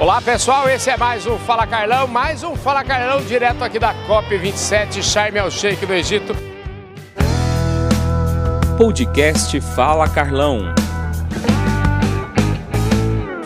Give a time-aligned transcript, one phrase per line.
[0.00, 3.92] Olá pessoal, esse é mais um Fala Carlão, mais um Fala Carlão direto aqui da
[4.08, 6.34] COP27, Charme ao Sheik do Egito.
[8.78, 10.72] Podcast Fala Carlão.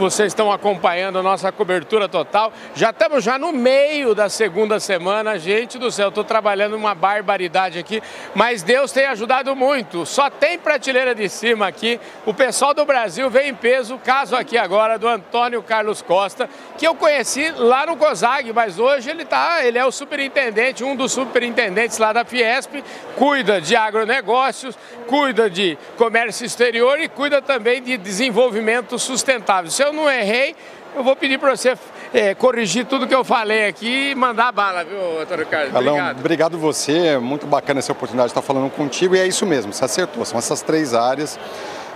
[0.05, 2.53] Vocês estão acompanhando a nossa cobertura total.
[2.75, 5.39] Já estamos já no meio da segunda semana.
[5.39, 8.03] Gente do céu, estou trabalhando uma barbaridade aqui,
[8.35, 10.05] mas Deus tem ajudado muito.
[10.05, 11.99] Só tem prateleira de cima aqui.
[12.27, 13.97] O pessoal do Brasil vem em peso.
[13.97, 19.09] Caso aqui agora do Antônio Carlos Costa, que eu conheci lá no COSAG, mas hoje
[19.09, 22.85] ele tá, ele é o superintendente, um dos superintendentes lá da Fiesp,
[23.17, 24.77] cuida de agronegócios,
[25.07, 30.55] cuida de comércio exterior e cuida também de desenvolvimento sustentável eu não errei,
[30.95, 31.77] eu vou pedir para você
[32.13, 35.73] é, corrigir tudo que eu falei aqui e mandar bala, viu, Antônio Carlos?
[35.73, 36.21] Carlão, obrigado.
[36.21, 39.85] obrigado você, muito bacana essa oportunidade de estar falando contigo e é isso mesmo, você
[39.85, 41.39] acertou, são essas três áreas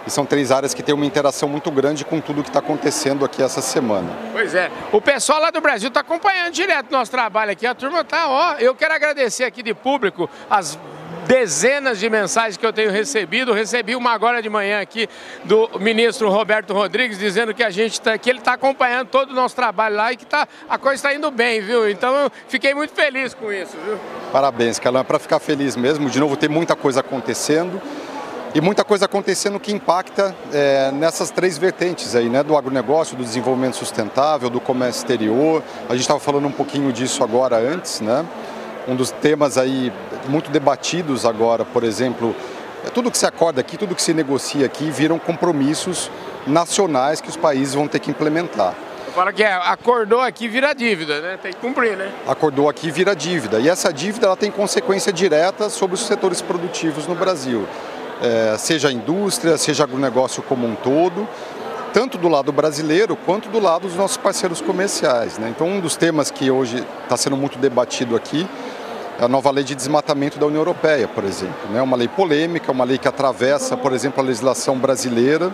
[0.08, 3.24] e são três áreas que têm uma interação muito grande com tudo que está acontecendo
[3.24, 4.08] aqui essa semana.
[4.32, 4.70] Pois é.
[4.90, 7.66] O pessoal lá do Brasil está acompanhando direto o nosso trabalho aqui.
[7.66, 8.54] A turma está, ó.
[8.54, 10.78] Eu quero agradecer aqui de público as
[11.28, 13.52] dezenas de mensagens que eu tenho recebido.
[13.52, 15.06] Recebi uma agora de manhã aqui
[15.44, 19.34] do ministro Roberto Rodrigues dizendo que a gente tá, que ele está acompanhando todo o
[19.34, 21.88] nosso trabalho lá e que tá, a coisa está indo bem, viu?
[21.88, 23.98] Então eu fiquei muito feliz com isso, viu?
[24.32, 25.02] Parabéns, Calão.
[25.02, 26.08] É para ficar feliz mesmo.
[26.08, 27.80] De novo, tem muita coisa acontecendo
[28.54, 32.42] e muita coisa acontecendo que impacta é, nessas três vertentes aí, né?
[32.42, 35.62] Do agronegócio, do desenvolvimento sustentável, do comércio exterior.
[35.88, 38.24] A gente estava falando um pouquinho disso agora antes, né?
[38.88, 39.92] Um dos temas aí
[40.28, 42.34] muito debatidos agora, por exemplo,
[42.82, 46.10] é tudo que se acorda aqui, tudo que se negocia aqui, viram compromissos
[46.46, 48.74] nacionais que os países vão ter que implementar.
[49.14, 51.38] Fala que é, acordou aqui vira dívida, né?
[51.42, 52.10] Tem que cumprir, né?
[52.26, 53.60] Acordou aqui vira dívida.
[53.60, 57.68] E essa dívida ela tem consequência direta sobre os setores produtivos no Brasil.
[58.22, 61.28] É, seja a indústria, seja agronegócio como um todo,
[61.92, 65.36] tanto do lado brasileiro quanto do lado dos nossos parceiros comerciais.
[65.36, 65.48] Né?
[65.50, 68.48] Então, um dos temas que hoje está sendo muito debatido aqui
[69.20, 71.76] a nova lei de desmatamento da União Europeia, por exemplo.
[71.76, 75.52] É uma lei polêmica, uma lei que atravessa, por exemplo, a legislação brasileira,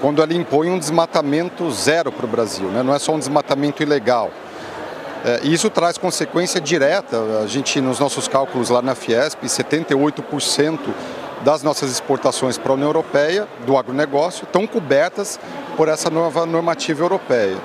[0.00, 2.82] quando ela impõe um desmatamento zero para o Brasil, né?
[2.82, 4.30] não é só um desmatamento ilegal.
[5.22, 7.18] É, isso traz consequência direta.
[7.42, 10.78] A gente, nos nossos cálculos lá na Fiesp, 78%
[11.42, 15.38] das nossas exportações para a União Europeia, do agronegócio, estão cobertas
[15.76, 17.56] por essa nova normativa europeia.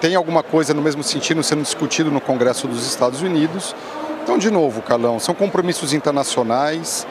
[0.00, 3.74] Tem alguma coisa no mesmo sentido sendo discutido no Congresso dos Estados Unidos,
[4.22, 7.06] então, de novo, Carlão, são compromissos internacionais,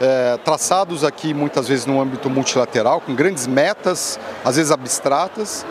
[0.00, 5.66] é, traçados aqui muitas vezes no âmbito multilateral, com grandes metas, às vezes abstratas,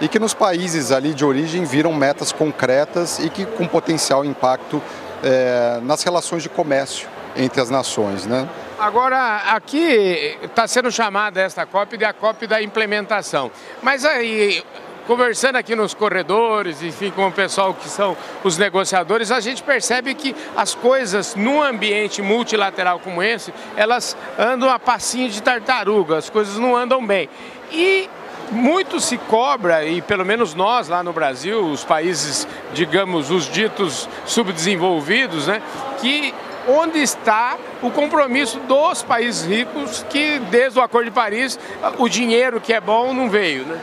[0.00, 4.82] e que nos países ali de origem viram metas concretas e que com potencial impacto
[5.22, 8.26] é, nas relações de comércio entre as nações.
[8.26, 8.48] Né?
[8.78, 13.50] Agora, aqui está sendo chamada esta COP de a COP da implementação.
[13.82, 14.64] Mas aí,
[15.06, 20.14] conversando aqui nos corredores, enfim, com o pessoal que são os negociadores, a gente percebe
[20.14, 26.30] que as coisas num ambiente multilateral como esse, elas andam a passinho de tartaruga, as
[26.30, 27.28] coisas não andam bem.
[27.72, 28.08] E
[28.50, 34.08] muito se cobra, e pelo menos nós lá no Brasil, os países, digamos, os ditos
[34.26, 35.62] subdesenvolvidos, né,
[36.00, 36.34] que
[36.68, 41.58] onde está o compromisso dos países ricos que desde o Acordo de Paris
[41.98, 43.80] o dinheiro que é bom não veio, né?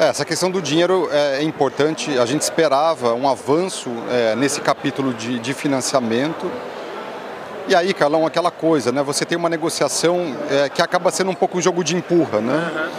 [0.00, 2.16] É, essa questão do dinheiro é, importante.
[2.20, 6.48] A gente esperava um avanço é, nesse capítulo de, de, financiamento.
[7.66, 9.02] E aí, Carlão, aquela coisa, né?
[9.02, 12.70] Você tem uma negociação é, que acaba sendo um pouco um jogo de empurra, né?
[12.72, 12.90] Uhum.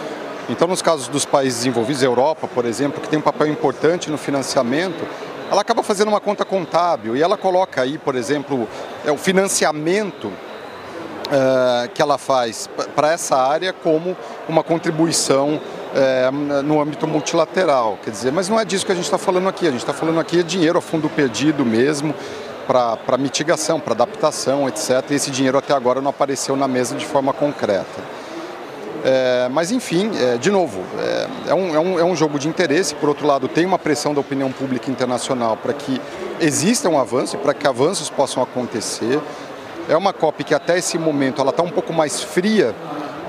[0.50, 4.10] Então, nos casos dos países desenvolvidos, a Europa, por exemplo, que tem um papel importante
[4.10, 5.02] no financiamento,
[5.50, 8.68] ela acaba fazendo uma conta contábil e ela coloca aí, por exemplo,
[9.06, 10.30] é, o financiamento
[11.30, 14.14] é, que ela faz para essa área como
[14.46, 15.58] uma contribuição
[15.94, 16.30] é,
[16.62, 17.98] no âmbito multilateral.
[18.02, 19.66] Quer dizer, mas não é disso que a gente está falando aqui.
[19.66, 22.14] A gente está falando aqui de dinheiro a fundo perdido mesmo
[22.66, 25.04] para mitigação, para adaptação, etc.
[25.10, 28.20] E esse dinheiro até agora não apareceu na mesa de forma concreta.
[29.02, 32.48] É, mas enfim, é, de novo, é, é, um, é, um, é um jogo de
[32.48, 32.94] interesse.
[32.94, 36.00] Por outro lado, tem uma pressão da opinião pública internacional para que
[36.40, 39.20] exista um avanço, para que avanços possam acontecer.
[39.88, 42.74] É uma COP que até esse momento ela está um pouco mais fria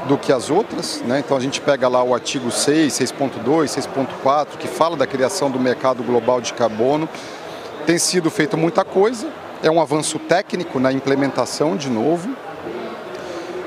[0.07, 1.01] do que as outras.
[1.05, 1.19] Né?
[1.19, 3.77] Então a gente pega lá o artigo 6, 6.2,
[4.23, 7.07] 6.4, que fala da criação do mercado global de carbono.
[7.85, 9.27] Tem sido feito muita coisa,
[9.63, 12.29] é um avanço técnico na implementação de novo.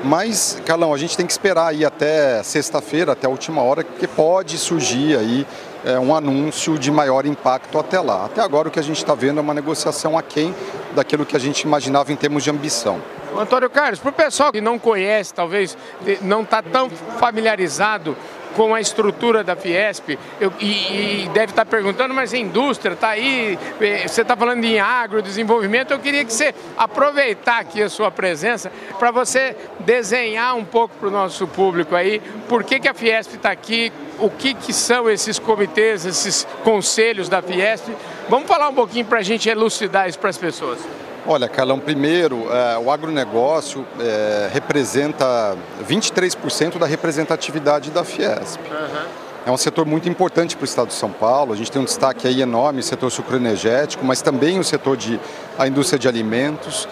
[0.03, 4.07] Mas, Carlão, a gente tem que esperar aí até sexta-feira, até a última hora, que
[4.07, 5.47] pode surgir aí
[5.83, 8.25] é, um anúncio de maior impacto até lá.
[8.25, 10.53] Até agora o que a gente está vendo é uma negociação aquém
[10.93, 13.01] daquilo que a gente imaginava em termos de ambição.
[13.39, 15.77] Antônio Carlos, para o pessoal que não conhece, talvez
[16.21, 18.15] não está tão familiarizado
[18.55, 23.09] com a estrutura da Fiesp, eu, e, e, deve estar perguntando, mas a indústria está
[23.09, 28.09] aí, eh, você está falando em agrodesenvolvimento, eu queria que você aproveitar aqui a sua
[28.09, 32.93] presença para você desenhar um pouco para o nosso público aí, por que, que a
[32.93, 37.89] Fiesp está aqui, o que, que são esses comitês, esses conselhos da Fiesp.
[38.29, 40.79] Vamos falar um pouquinho para a gente elucidar isso para as pessoas.
[41.27, 45.57] Olha, Carlão, primeiro, é, o agronegócio é, representa
[45.89, 48.59] 23% da representatividade da Fiesp.
[48.59, 49.25] Uhum.
[49.47, 51.51] É um setor muito importante para o estado de São Paulo.
[51.51, 55.19] A gente tem um destaque aí enorme, setor sucroenergético, mas também o setor de
[55.57, 56.87] a indústria de alimentos,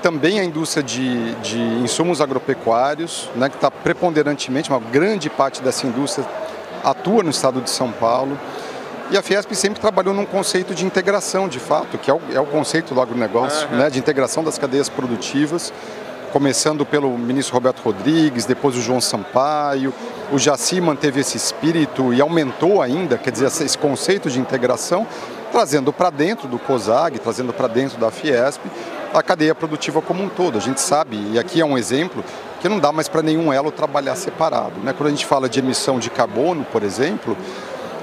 [0.00, 5.86] também a indústria de, de insumos agropecuários, né, que está preponderantemente, uma grande parte dessa
[5.86, 6.24] indústria
[6.84, 8.38] atua no estado de São Paulo.
[9.12, 12.40] E a Fiesp sempre trabalhou num conceito de integração, de fato, que é o, é
[12.40, 13.76] o conceito do agronegócio, uhum.
[13.76, 15.70] né, de integração das cadeias produtivas,
[16.32, 19.92] começando pelo ministro Roberto Rodrigues, depois o João Sampaio.
[20.32, 25.06] O Jaci manteve esse espírito e aumentou ainda, quer dizer, esse conceito de integração,
[25.52, 28.62] trazendo para dentro do COSAG, trazendo para dentro da Fiesp,
[29.12, 30.56] a cadeia produtiva como um todo.
[30.56, 32.24] A gente sabe, e aqui é um exemplo,
[32.62, 34.80] que não dá mais para nenhum elo trabalhar separado.
[34.82, 34.94] Né?
[34.96, 37.36] Quando a gente fala de emissão de carbono, por exemplo,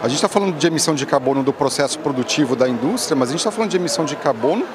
[0.02, 3.32] a gente está falando de emissão de carbono do processo produtivo da indústria, mas a
[3.32, 4.66] gente está falando de emissão de carbono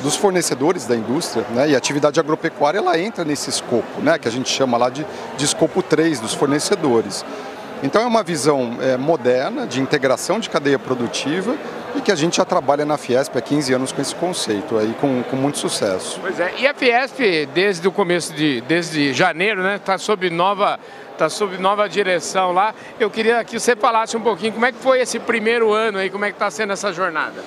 [0.00, 1.70] dos fornecedores da indústria, né?
[1.70, 4.18] E a atividade agropecuária ela entra nesse escopo, né?
[4.18, 5.06] Que a gente chama lá de,
[5.36, 7.24] de escopo 3 dos fornecedores.
[7.82, 11.54] Então é uma visão é, moderna de integração de cadeia produtiva
[11.94, 14.94] e que a gente já trabalha na Fiesp há 15 anos com esse conceito aí
[15.00, 16.18] com, com muito sucesso.
[16.20, 20.78] Pois é, e a Fiesp desde o começo de desde janeiro, né, está sob nova
[21.12, 22.74] está sob nova direção lá.
[22.98, 26.10] Eu queria que você falasse um pouquinho como é que foi esse primeiro ano aí,
[26.10, 27.42] como é que está sendo essa jornada.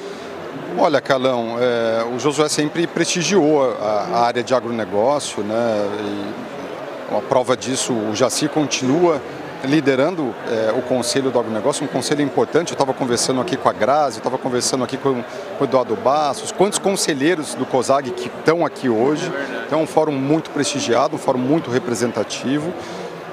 [0.80, 5.88] Olha, Calão, é, o Josué sempre prestigiou a, a, área de agronegócio, né?
[6.00, 9.22] E uma prova disso, o Jaci continua
[9.68, 12.72] liderando é, o conselho do agronegócio, um conselho importante.
[12.72, 16.52] Eu estava conversando aqui com a Grazi, estava conversando aqui com, com o Eduardo Bassos,
[16.52, 19.32] quantos conselheiros do COSAG que estão aqui hoje.
[19.66, 22.74] Então é um fórum muito prestigiado, um fórum muito representativo.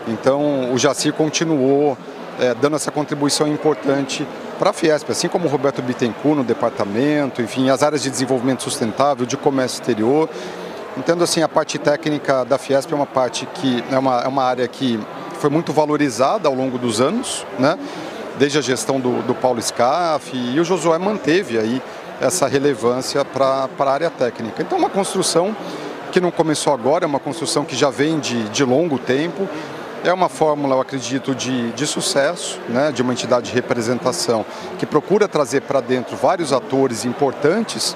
[0.07, 1.97] Então, o Jaci continuou
[2.39, 4.27] é, dando essa contribuição importante
[4.59, 8.63] para a Fiesp, assim como o Roberto Bittencourt no departamento, enfim, as áreas de desenvolvimento
[8.63, 10.29] sustentável, de comércio exterior.
[10.97, 14.45] Entendo assim, a parte técnica da Fiesp é uma parte que é uma, é uma
[14.45, 15.01] área que
[15.45, 17.79] foi muito valorizada ao longo dos anos, né?
[18.39, 21.83] desde a gestão do, do Paulo Scaff, e o Josué manteve aí
[22.19, 24.63] essa relevância para a área técnica.
[24.63, 25.55] Então, uma construção
[26.11, 29.47] que não começou agora, é uma construção que já vem de, de longo tempo,
[30.03, 34.47] é uma fórmula, eu acredito, de, de sucesso, né, de uma entidade de representação
[34.79, 37.95] que procura trazer para dentro vários atores importantes.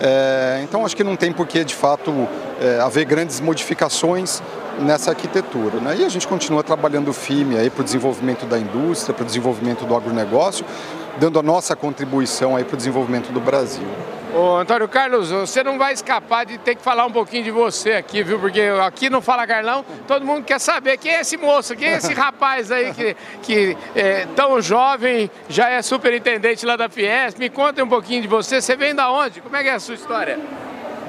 [0.00, 2.26] É, então, acho que não tem por que, de fato,
[2.62, 4.42] é, haver grandes modificações
[4.78, 5.78] nessa arquitetura.
[5.80, 5.96] Né?
[6.00, 9.96] E a gente continua trabalhando firme para o desenvolvimento da indústria, para o desenvolvimento do
[9.96, 10.64] agronegócio,
[11.18, 13.86] dando a nossa contribuição para o desenvolvimento do Brasil.
[14.34, 17.92] Ô, Antônio Carlos, você não vai escapar de ter que falar um pouquinho de você
[17.92, 18.36] aqui, viu?
[18.40, 21.96] Porque aqui no Fala Carlão, todo mundo quer saber quem é esse moço, quem é
[21.98, 27.38] esse rapaz aí que, que é tão jovem, já é superintendente lá da Fiesp.
[27.38, 28.60] Me conta um pouquinho de você.
[28.60, 29.40] Você vem da onde?
[29.40, 30.36] Como é que é a sua história?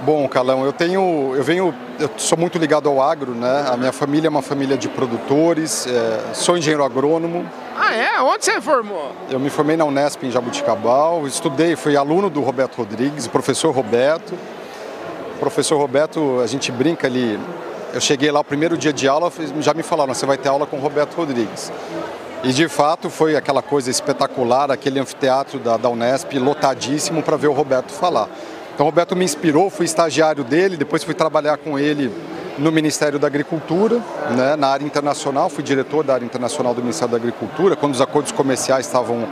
[0.06, 3.66] Bom, Calão, eu tenho, eu venho, eu sou muito ligado ao agro, né?
[3.68, 7.44] A minha família é uma família de produtores, é, sou engenheiro agrônomo,
[7.76, 8.22] ah, é?
[8.22, 9.12] Onde você formou?
[9.32, 14.36] Eu me formei na Unesp em Jabuticabal, estudei, fui aluno do Roberto Rodrigues, professor Roberto.
[15.36, 17.40] O professor Roberto, a gente brinca ali,
[17.92, 20.68] eu cheguei lá o primeiro dia de aula, já me falaram, você vai ter aula
[20.68, 21.72] com o Roberto Rodrigues.
[22.44, 27.48] E de fato foi aquela coisa espetacular, aquele anfiteatro da, da Unesp lotadíssimo para ver
[27.48, 28.30] o Roberto falar.
[28.76, 32.12] Então o Roberto me inspirou, fui estagiário dele, depois fui trabalhar com ele
[32.58, 34.02] no Ministério da Agricultura,
[34.36, 38.02] né, na área internacional, fui diretor da área internacional do Ministério da Agricultura, quando os
[38.02, 39.30] acordos comerciais estavam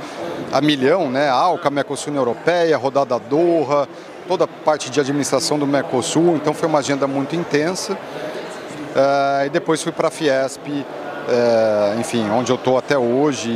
[0.50, 3.86] a milhão, né, ALCA, Mercosul Europeia, a rodada Doha,
[4.30, 7.94] toda a parte de administração do Mercosul, então foi uma agenda muito intensa.
[7.94, 10.86] Uh, e depois fui para a Fiesp,
[11.28, 13.50] é, enfim, onde eu estou até hoje,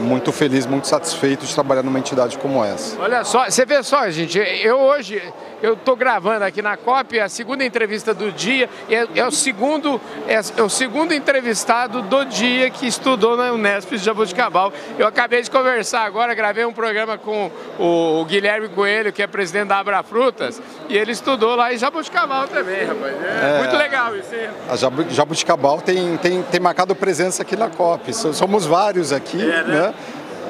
[0.00, 3.00] muito feliz, muito satisfeito de trabalhar numa entidade como essa.
[3.00, 5.22] Olha só, você vê só, gente, eu hoje
[5.62, 10.00] eu estou gravando aqui na COP a segunda entrevista do dia, é, é o segundo
[10.26, 14.72] é, é, o segundo entrevistado do dia que estudou na Unesp de Jabuticabal.
[14.98, 19.26] Eu acabei de conversar agora, gravei um programa com o, o Guilherme Coelho, que é
[19.26, 23.14] presidente da Abra Frutas, e ele estudou lá em Jabuticabal também, rapaz.
[23.22, 24.48] É, é muito legal isso aí.
[24.68, 24.76] A
[25.10, 28.12] Jabuticabal tem, tem, tem marcado presença aqui na COP.
[28.12, 29.64] Somos vários aqui, é, né?
[29.64, 29.94] né?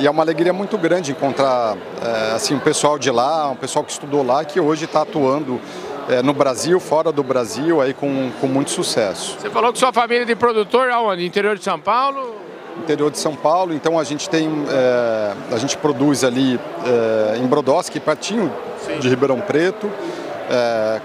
[0.01, 3.85] E é uma alegria muito grande encontrar é, assim, um pessoal de lá, um pessoal
[3.85, 5.61] que estudou lá, que hoje está atuando
[6.09, 9.37] é, no Brasil, fora do Brasil, aí com, com muito sucesso.
[9.39, 11.27] Você falou que sua família é de produtor aonde?
[11.27, 12.37] Interior de São Paulo?
[12.79, 17.47] interior de São Paulo, então a gente tem, é, a gente produz ali é, em
[17.47, 18.51] Brodowski, pertinho
[18.87, 18.99] Sim.
[18.99, 19.91] de Ribeirão Preto.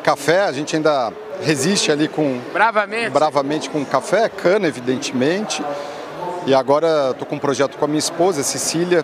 [0.03, 2.39] Café, a gente ainda resiste ali com...
[2.51, 3.09] Bravamente?
[3.09, 5.61] Bravamente com café, cana, evidentemente.
[6.45, 9.03] E agora estou com um projeto com a minha esposa, Cecília,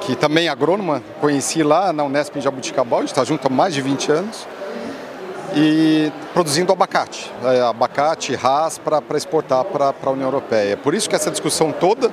[0.00, 3.50] que também é agrônoma, conheci lá na Unesp em Jabuticabal, a gente está junto há
[3.50, 4.46] mais de 20 anos
[5.54, 10.76] e produzindo abacate, é, abacate, ras para exportar para a União Europeia.
[10.76, 12.10] Por isso que essa discussão toda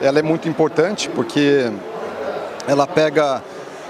[0.00, 1.68] ela é muito importante, porque
[2.68, 3.42] ela pega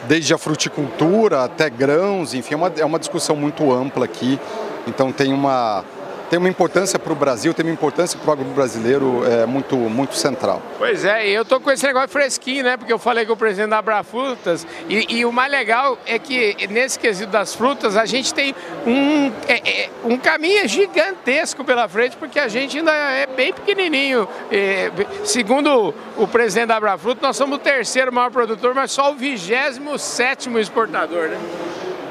[0.07, 4.41] desde a fruticultura até grãos, enfim, é uma, é uma discussão muito ampla aqui.
[4.87, 5.85] Então tem uma,
[6.29, 10.15] tem uma importância para o Brasil, tem uma importância para o brasileiro é, muito, muito
[10.15, 10.63] central.
[10.77, 12.77] Pois é, e eu estou com esse negócio fresquinho, né?
[12.77, 16.57] Porque eu falei com o presidente da Abrafrutas e, e o mais legal é que
[16.69, 18.55] nesse quesito das frutas a gente tem
[18.87, 24.29] um, é, é, um caminho gigantesco pela frente, porque a gente ainda é bem pequenininho.
[24.51, 24.91] É,
[25.25, 29.99] segundo o presidente da Abrafrutas, nós somos o terceiro maior produtor, mas só o vigésimo
[29.99, 31.39] sétimo exportador, né?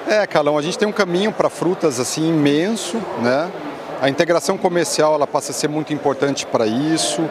[0.08, 3.52] É, Calão, a gente tem um caminho para frutas assim imenso, né?
[4.00, 7.28] A integração comercial ela passa a ser muito importante para isso,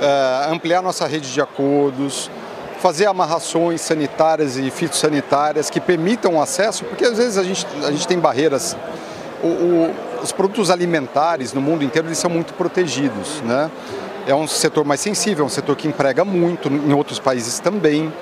[0.00, 2.28] é, ampliar nossa rede de acordos,
[2.80, 7.90] fazer amarrações sanitárias e fitossanitárias que permitam o acesso, porque às vezes a gente, a
[7.92, 8.76] gente tem barreiras.
[9.42, 13.70] O, o, os produtos alimentares no mundo inteiro eles são muito protegidos, né?
[14.26, 18.12] É um setor mais sensível, é um setor que emprega muito, em outros países também.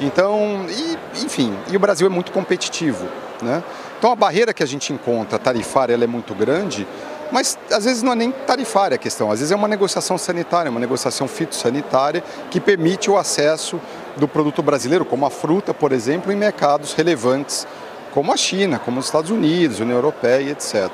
[0.00, 3.06] Então, e, enfim, e o Brasil é muito competitivo,
[3.40, 3.62] né?
[3.96, 6.86] Então a barreira que a gente encontra tarifária ela é muito grande
[7.30, 10.70] mas às vezes não é nem tarifária a questão, às vezes é uma negociação sanitária,
[10.70, 13.80] uma negociação fitossanitária que permite o acesso
[14.16, 17.66] do produto brasileiro, como a fruta, por exemplo, em mercados relevantes
[18.12, 20.90] como a China, como os Estados Unidos, União Europeia, etc.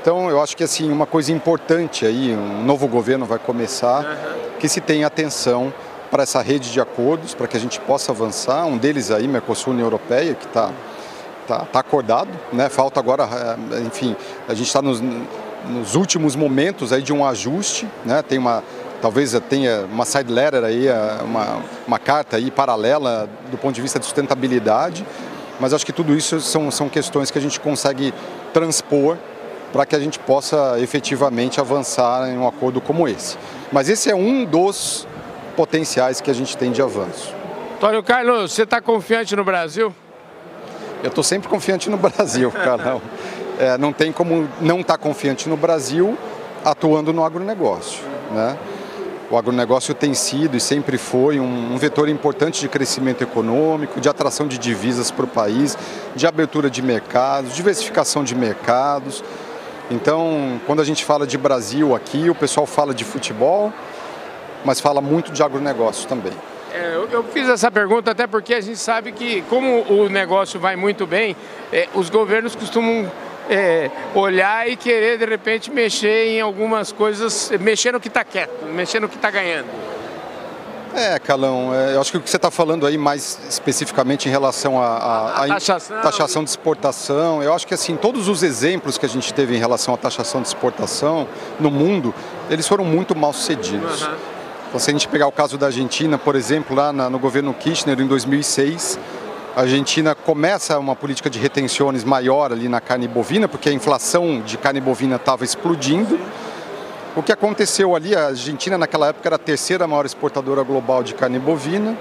[0.00, 4.04] Então eu acho que assim uma coisa importante aí, um novo governo vai começar,
[4.58, 5.72] que se tenha atenção
[6.10, 8.66] para essa rede de acordos, para que a gente possa avançar.
[8.66, 10.70] Um deles aí, Mercosul União Europeia, que está
[11.46, 12.68] tá, tá acordado, né?
[12.68, 13.28] Falta agora,
[13.72, 14.14] eh, enfim,
[14.46, 15.02] a gente está nos
[15.68, 18.22] nos últimos momentos aí de um ajuste, né?
[18.22, 18.62] Tem uma
[19.04, 20.86] talvez tenha uma side letter aí,
[21.22, 25.06] uma, uma carta aí paralela do ponto de vista de sustentabilidade,
[25.60, 28.14] mas acho que tudo isso são, são questões que a gente consegue
[28.54, 29.18] transpor
[29.74, 33.36] para que a gente possa efetivamente avançar em um acordo como esse.
[33.70, 35.06] Mas esse é um dos
[35.54, 37.34] potenciais que a gente tem de avanço.
[37.76, 39.94] Antônio Carlos, você está confiante no Brasil?
[41.02, 43.02] Eu estou sempre confiante no Brasil, Carlão
[43.58, 46.16] é, não tem como não estar tá confiante no Brasil
[46.64, 48.02] atuando no agronegócio.
[48.30, 48.56] Né?
[49.30, 54.08] O agronegócio tem sido e sempre foi um, um vetor importante de crescimento econômico, de
[54.08, 55.76] atração de divisas para o país,
[56.14, 59.24] de abertura de mercados, diversificação de mercados.
[59.90, 63.72] Então, quando a gente fala de Brasil aqui, o pessoal fala de futebol,
[64.64, 66.32] mas fala muito de agronegócio também.
[66.72, 70.58] É, eu, eu, fiz essa pergunta até porque a gente sabe que, como o negócio
[70.58, 71.36] vai muito bem,
[71.72, 73.10] é, os governos costumam
[73.48, 78.64] é, olhar e querer de repente mexer em algumas coisas, mexer no que está quieto,
[78.66, 79.68] mexer no que está ganhando.
[80.94, 84.30] É, Calão, é, eu acho que o que você está falando aí mais especificamente em
[84.30, 86.00] relação à taxação.
[86.00, 89.58] taxação de exportação, eu acho que assim, todos os exemplos que a gente teve em
[89.58, 91.26] relação à taxação de exportação
[91.58, 92.14] no mundo,
[92.48, 94.02] eles foram muito mal sucedidos.
[94.02, 94.14] Uhum.
[94.68, 97.52] Então, se a gente pegar o caso da Argentina, por exemplo, lá na, no governo
[97.54, 98.98] Kirchner em 2006,
[99.56, 104.40] a Argentina começa uma política de retenções maior ali na carne bovina, porque a inflação
[104.40, 106.18] de carne bovina estava explodindo.
[107.14, 111.14] O que aconteceu ali, a Argentina naquela época era a terceira maior exportadora global de
[111.14, 111.96] carne bovina.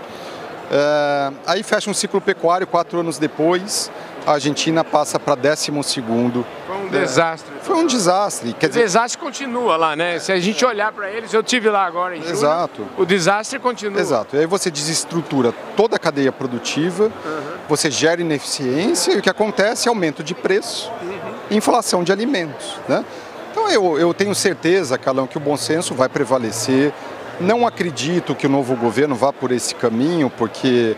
[0.71, 3.91] É, aí fecha um ciclo pecuário, quatro anos depois,
[4.25, 6.45] a Argentina passa para 12 segundo.
[6.65, 7.53] Foi um desastre.
[7.61, 8.53] Foi um desastre.
[8.53, 8.83] Quer o dizer...
[8.83, 10.19] desastre continua lá, né?
[10.19, 12.87] Se a gente olhar para eles, eu tive lá agora em junho, Exato.
[12.97, 13.99] o desastre continua.
[13.99, 14.35] Exato.
[14.35, 17.41] E aí você desestrutura toda a cadeia produtiva, uhum.
[17.67, 21.33] você gera ineficiência e o que acontece é aumento de preço uhum.
[21.49, 23.03] e inflação de alimentos, né?
[23.51, 26.91] Então eu, eu tenho certeza, Calão, que o bom senso vai prevalecer.
[27.39, 30.95] Não acredito que o novo governo vá por esse caminho, porque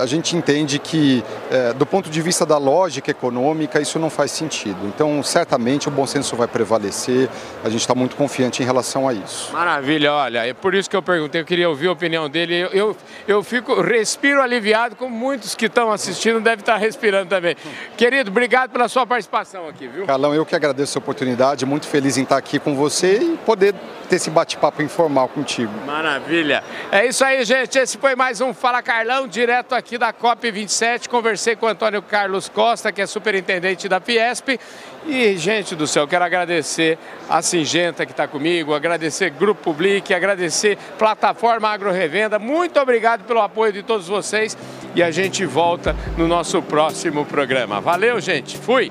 [0.00, 4.30] a gente entende que, é, do ponto de vista da lógica econômica, isso não faz
[4.30, 4.78] sentido.
[4.86, 7.28] Então, certamente, o bom senso vai prevalecer,
[7.64, 9.52] a gente está muito confiante em relação a isso.
[9.52, 12.54] Maravilha, olha, é por isso que eu perguntei, eu queria ouvir a opinião dele.
[12.54, 12.96] Eu, eu,
[13.28, 17.56] eu fico, respiro aliviado, como muitos que estão assistindo devem estar respirando também.
[17.96, 20.06] Querido, obrigado pela sua participação aqui, viu?
[20.06, 23.74] Carlão, eu que agradeço a oportunidade, muito feliz em estar aqui com você e poder
[24.08, 25.72] ter esse bate-papo informal contigo.
[25.86, 26.64] Maravilha.
[26.90, 27.78] É isso aí, gente.
[27.78, 31.08] Esse foi mais um Fala Fala Carlão, direto aqui da COP27.
[31.08, 34.58] Conversei com o Antônio Carlos Costa, que é superintendente da Fiesp.
[35.06, 40.78] E, gente do céu, quero agradecer a Singenta que está comigo, agradecer Grupo Public, agradecer
[40.98, 42.38] Plataforma Agro Revenda.
[42.38, 44.56] Muito obrigado pelo apoio de todos vocês
[44.94, 47.80] e a gente volta no nosso próximo programa.
[47.80, 48.56] Valeu, gente.
[48.56, 48.90] Fui!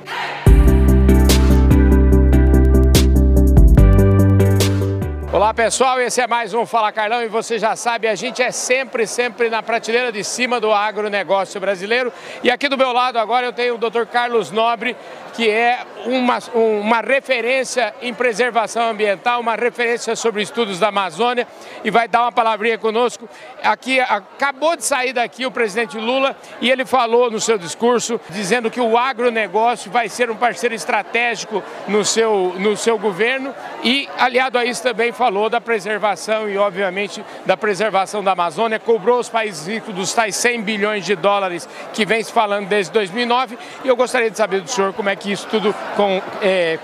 [5.31, 8.49] Olá pessoal, esse é mais um Fala Carlão e você já sabe, a gente é
[8.49, 12.11] sempre, sempre na prateleira de cima do agronegócio brasileiro.
[12.43, 14.05] E aqui do meu lado agora eu tenho o Dr.
[14.11, 14.97] Carlos Nobre,
[15.39, 21.47] que é uma, uma referência em preservação ambiental, uma referência sobre estudos da Amazônia
[21.81, 23.27] e vai dar uma palavrinha conosco.
[23.63, 28.69] Aqui acabou de sair daqui o presidente Lula e ele falou no seu discurso dizendo
[28.69, 34.57] que o agronegócio vai ser um parceiro estratégico no seu, no seu governo e aliado
[34.57, 39.65] a isso também falou da preservação e obviamente da preservação da Amazônia, cobrou os países
[39.65, 43.95] ricos dos tais 100 bilhões de dólares que vem se falando desde 2009 e eu
[43.95, 46.79] gostaria de saber do senhor como é que que isso tudo com, é,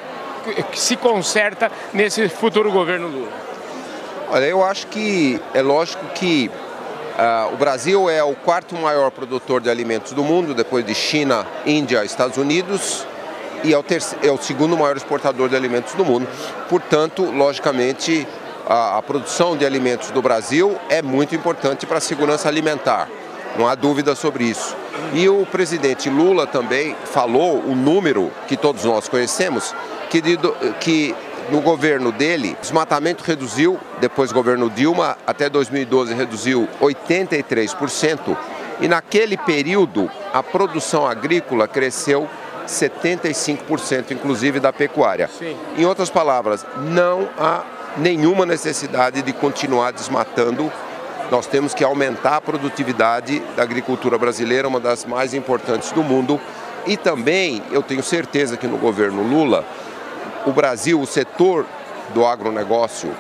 [0.74, 3.32] se conserta nesse futuro governo Lula?
[4.30, 9.62] Olha, eu acho que é lógico que uh, o Brasil é o quarto maior produtor
[9.62, 13.06] de alimentos do mundo, depois de China, Índia, Estados Unidos,
[13.64, 13.86] e é o,
[14.22, 16.28] é o segundo maior exportador de alimentos do mundo.
[16.70, 18.28] Portanto, logicamente,
[18.68, 23.08] a, a produção de alimentos do Brasil é muito importante para a segurança alimentar.
[23.58, 24.76] Não há dúvida sobre isso.
[25.14, 29.74] E o presidente Lula também falou o número que todos nós conhecemos,
[30.10, 30.38] que, de,
[30.80, 31.16] que
[31.50, 38.36] no governo dele, o desmatamento reduziu, depois do governo Dilma, até 2012 reduziu 83%,
[38.82, 42.28] e naquele período a produção agrícola cresceu
[42.68, 45.30] 75%, inclusive da pecuária.
[45.38, 45.56] Sim.
[45.78, 47.64] Em outras palavras, não há
[47.98, 50.72] nenhuma necessidade de continuar desmatando
[51.32, 56.40] nós temos que aumentar a produtividade da agricultura brasileira, uma das mais importantes do mundo.
[56.86, 59.66] E também, eu tenho certeza que no governo Lula,
[60.46, 61.66] o Brasil, o setor
[62.14, 63.12] do agronegócio,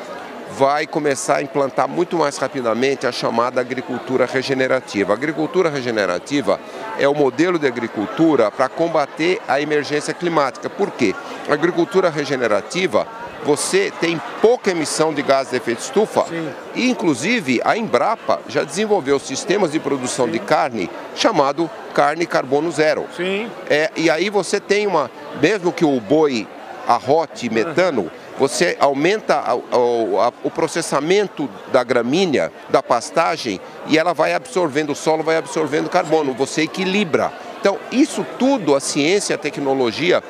[0.51, 5.12] vai começar a implantar muito mais rapidamente a chamada agricultura regenerativa.
[5.12, 6.59] A agricultura regenerativa
[7.00, 10.70] é o modelo de agricultura para combater a emergência climática.
[10.70, 11.15] Por quê?
[11.50, 13.07] A agricultura regenerativa
[13.46, 16.50] você tem pouca emissão de gás de efeito estufa Sim.
[16.74, 20.31] e inclusive a Embrapa já desenvolveu sistemas de produção Sim.
[20.31, 23.05] de carne chamado carne carbono zero.
[23.16, 23.50] Sim.
[23.70, 26.48] É, e aí você tem uma, mesmo que o boi
[26.88, 34.14] arrote metano, você aumenta a, a, a, o processamento da gramínea, da pastagem, e ela
[34.14, 37.31] vai absorvendo, o solo vai absorvendo carbono, você equilibra.
[37.60, 40.22] Então, isso tudo, a ciência, a tecnologia,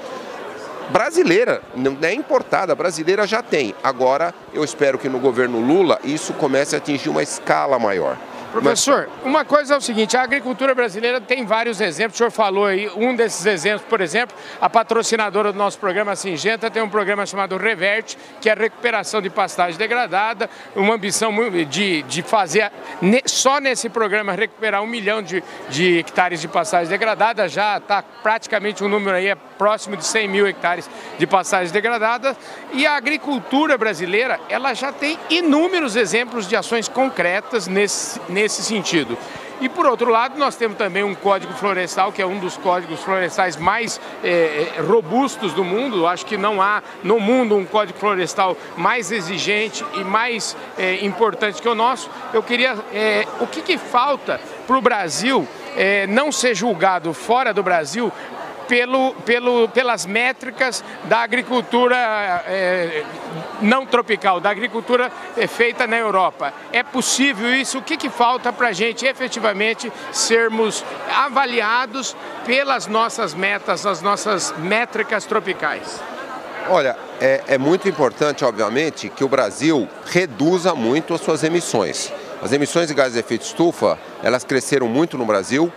[0.89, 3.73] brasileira, não é importada, brasileira já tem.
[3.83, 8.17] Agora, eu espero que no governo Lula isso comece a atingir uma escala maior.
[8.61, 12.65] Professor, uma coisa é o seguinte, a agricultura brasileira tem vários exemplos, o senhor falou
[12.65, 17.25] aí, um desses exemplos, por exemplo, a patrocinadora do nosso programa Singenta tem um programa
[17.25, 21.33] chamado Reverte, que é a recuperação de pastagem degradada, uma ambição
[21.69, 22.71] de, de fazer,
[23.25, 28.81] só nesse programa, recuperar um milhão de, de hectares de pastagem degradada, já está praticamente
[28.85, 32.37] um número aí, é próximo de 100 mil hectares de pastagem degradada,
[32.71, 38.61] e a agricultura brasileira, ela já tem inúmeros exemplos de ações concretas nesse, nesse nesse
[38.61, 39.17] sentido.
[39.59, 42.99] E por outro lado, nós temos também um código florestal, que é um dos códigos
[42.99, 46.05] florestais mais é, robustos do mundo.
[46.05, 51.61] Acho que não há no mundo um código florestal mais exigente e mais é, importante
[51.61, 52.09] que o nosso.
[52.33, 52.77] Eu queria.
[52.93, 55.47] É, o que, que falta para o Brasil
[56.07, 58.09] não ser julgado fora do Brasil
[58.67, 61.95] pelo, pelo, pelas métricas da agricultura
[62.47, 63.03] é,
[63.61, 66.53] não tropical, da agricultura é, feita na Europa.
[66.71, 67.79] É possível isso?
[67.79, 70.83] O que, que falta para a gente efetivamente sermos
[71.15, 75.99] avaliados pelas nossas metas, as nossas métricas tropicais?
[76.67, 82.11] Olha, é, é muito importante, obviamente, que o Brasil reduza muito as suas emissões.
[82.41, 85.71] As emissões de gases de efeito estufa, elas cresceram muito no Brasil,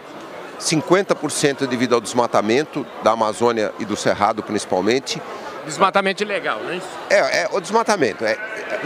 [0.58, 5.20] 50% devido ao desmatamento da Amazônia e do Cerrado principalmente.
[5.64, 6.86] Desmatamento ilegal, não é isso?
[7.10, 8.24] É, é o desmatamento.
[8.24, 8.36] É,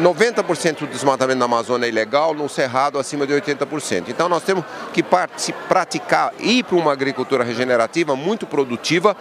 [0.01, 4.09] 90% do desmatamento na Amazônia é ilegal, no Cerrado acima de 80%.
[4.09, 9.17] Então nós temos que praticar, ir para uma agricultura regenerativa muito produtiva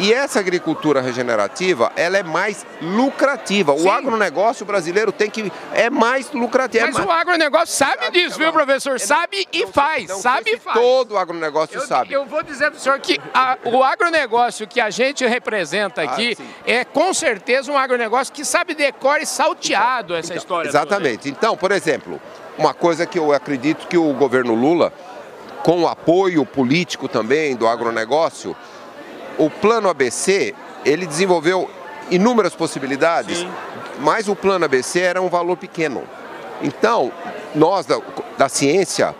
[0.00, 3.76] e essa agricultura regenerativa, ela é mais lucrativa.
[3.76, 3.86] Sim.
[3.86, 6.86] O agronegócio brasileiro tem que é mais lucrativo.
[6.86, 7.08] Mas é mais...
[7.08, 8.98] o agronegócio sabe, sabe disso, viu, professor?
[8.98, 10.80] Sabe e não, faz, não sabe e faz.
[10.80, 12.14] Todo o agronegócio eu, sabe.
[12.14, 16.34] Eu vou dizer para o senhor que a, o agronegócio que a gente representa aqui
[16.40, 20.68] ah, é com certeza um agronegócio que sabe decore salteado essa então, história.
[20.70, 21.28] Exatamente.
[21.28, 22.18] Então, por exemplo,
[22.56, 24.94] uma coisa que eu acredito que o governo Lula,
[25.62, 28.56] com o apoio político também do agronegócio,
[29.40, 31.68] o plano ABC, ele desenvolveu
[32.10, 33.50] inúmeras possibilidades, Sim.
[34.00, 36.02] mas o plano ABC era um valor pequeno.
[36.62, 37.10] Então,
[37.54, 37.98] nós da,
[38.36, 39.14] da ciência,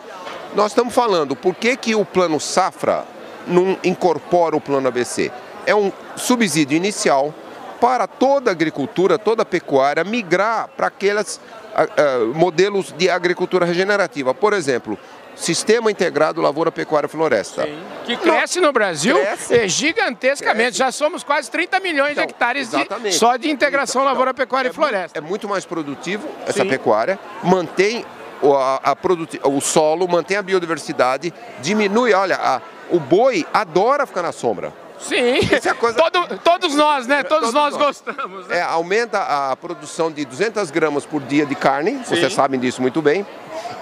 [0.55, 3.07] nós estamos falando por que, que o plano Safra
[3.47, 5.33] não incorpora o plano ABC.
[5.65, 7.33] É um subsídio inicial
[7.81, 11.41] para toda a agricultura, toda a pecuária migrar para aqueles
[11.73, 14.35] uh, uh, modelos de agricultura regenerativa.
[14.35, 14.99] Por exemplo,
[15.41, 17.63] Sistema Integrado Lavoura Pecuária Floresta.
[17.63, 17.83] Sim.
[18.05, 20.63] Que cresce no Brasil cresce, gigantescamente.
[20.63, 20.79] Cresce.
[20.79, 24.69] Já somos quase 30 milhões então, de hectares de, só de integração então, Lavoura Pecuária
[24.69, 25.19] é e Floresta.
[25.19, 26.69] É muito mais produtivo essa Sim.
[26.69, 28.05] pecuária, mantém
[28.43, 34.23] o, a, a o solo, mantém a biodiversidade, diminui, olha, a, o boi adora ficar
[34.23, 34.73] na sombra.
[35.01, 35.99] Sim, é coisa...
[35.99, 37.23] Todo, todos nós, né?
[37.23, 38.47] Todos, todos nós, nós, gostamos.
[38.47, 38.59] Né?
[38.59, 42.17] É, aumenta a produção de 200 gramas por dia de carne, Sim.
[42.17, 43.27] vocês sabem disso muito bem.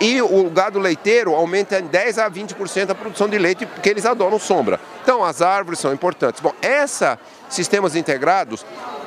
[0.01, 4.07] E o gado leiteiro aumenta em 10 a 20% a produção de leite, porque eles
[4.07, 4.79] adoram sombra.
[5.03, 6.41] Então, as árvores são importantes.
[6.41, 8.65] Bom, essa sistemas integrados,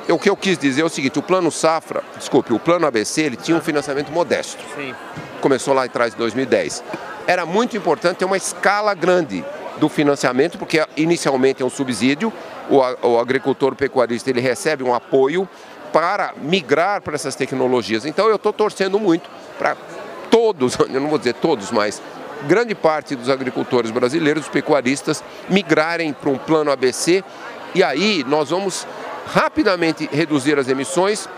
[0.08, 3.22] o que eu quis dizer é o seguinte, o plano Safra, desculpe, o plano ABC,
[3.22, 4.62] ele tinha um financiamento modesto.
[4.74, 4.94] Sim.
[5.40, 6.82] Começou lá atrás de 2010.
[7.26, 9.44] Era muito importante ter uma escala grande
[9.78, 12.32] do financiamento, porque inicialmente é um subsídio,
[12.70, 15.48] o, o agricultor o pecuarista ele recebe um apoio
[15.92, 18.06] para migrar para essas tecnologias.
[18.06, 19.76] Então eu estou torcendo muito para
[20.30, 22.00] todos, eu não vou dizer todos, mas
[22.46, 27.22] grande parte dos agricultores brasileiros, os pecuaristas, migrarem para um plano ABC
[27.74, 28.86] e aí nós vamos
[29.26, 31.28] rapidamente reduzir as emissões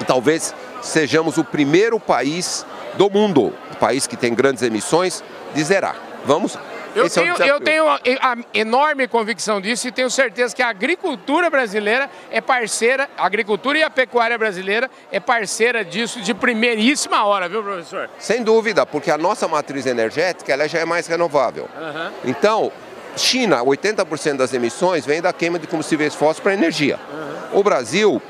[0.00, 5.22] e talvez sejamos o primeiro país do mundo, país que tem grandes emissões,
[5.54, 5.96] de zerar.
[6.26, 6.58] Vamos
[6.94, 10.62] eu Esse tenho, é eu tenho a, a, enorme convicção disso e tenho certeza que
[10.62, 16.32] a agricultura brasileira é parceira, a agricultura e a pecuária brasileira é parceira disso de
[16.32, 18.08] primeiríssima hora, viu, professor?
[18.18, 21.68] Sem dúvida, porque a nossa matriz energética ela já é mais renovável.
[21.76, 22.12] Uhum.
[22.24, 22.72] Então,
[23.16, 26.98] China, 80% das emissões vem da queima de combustíveis fósseis para energia.
[27.52, 27.60] Uhum.
[27.60, 28.22] O Brasil,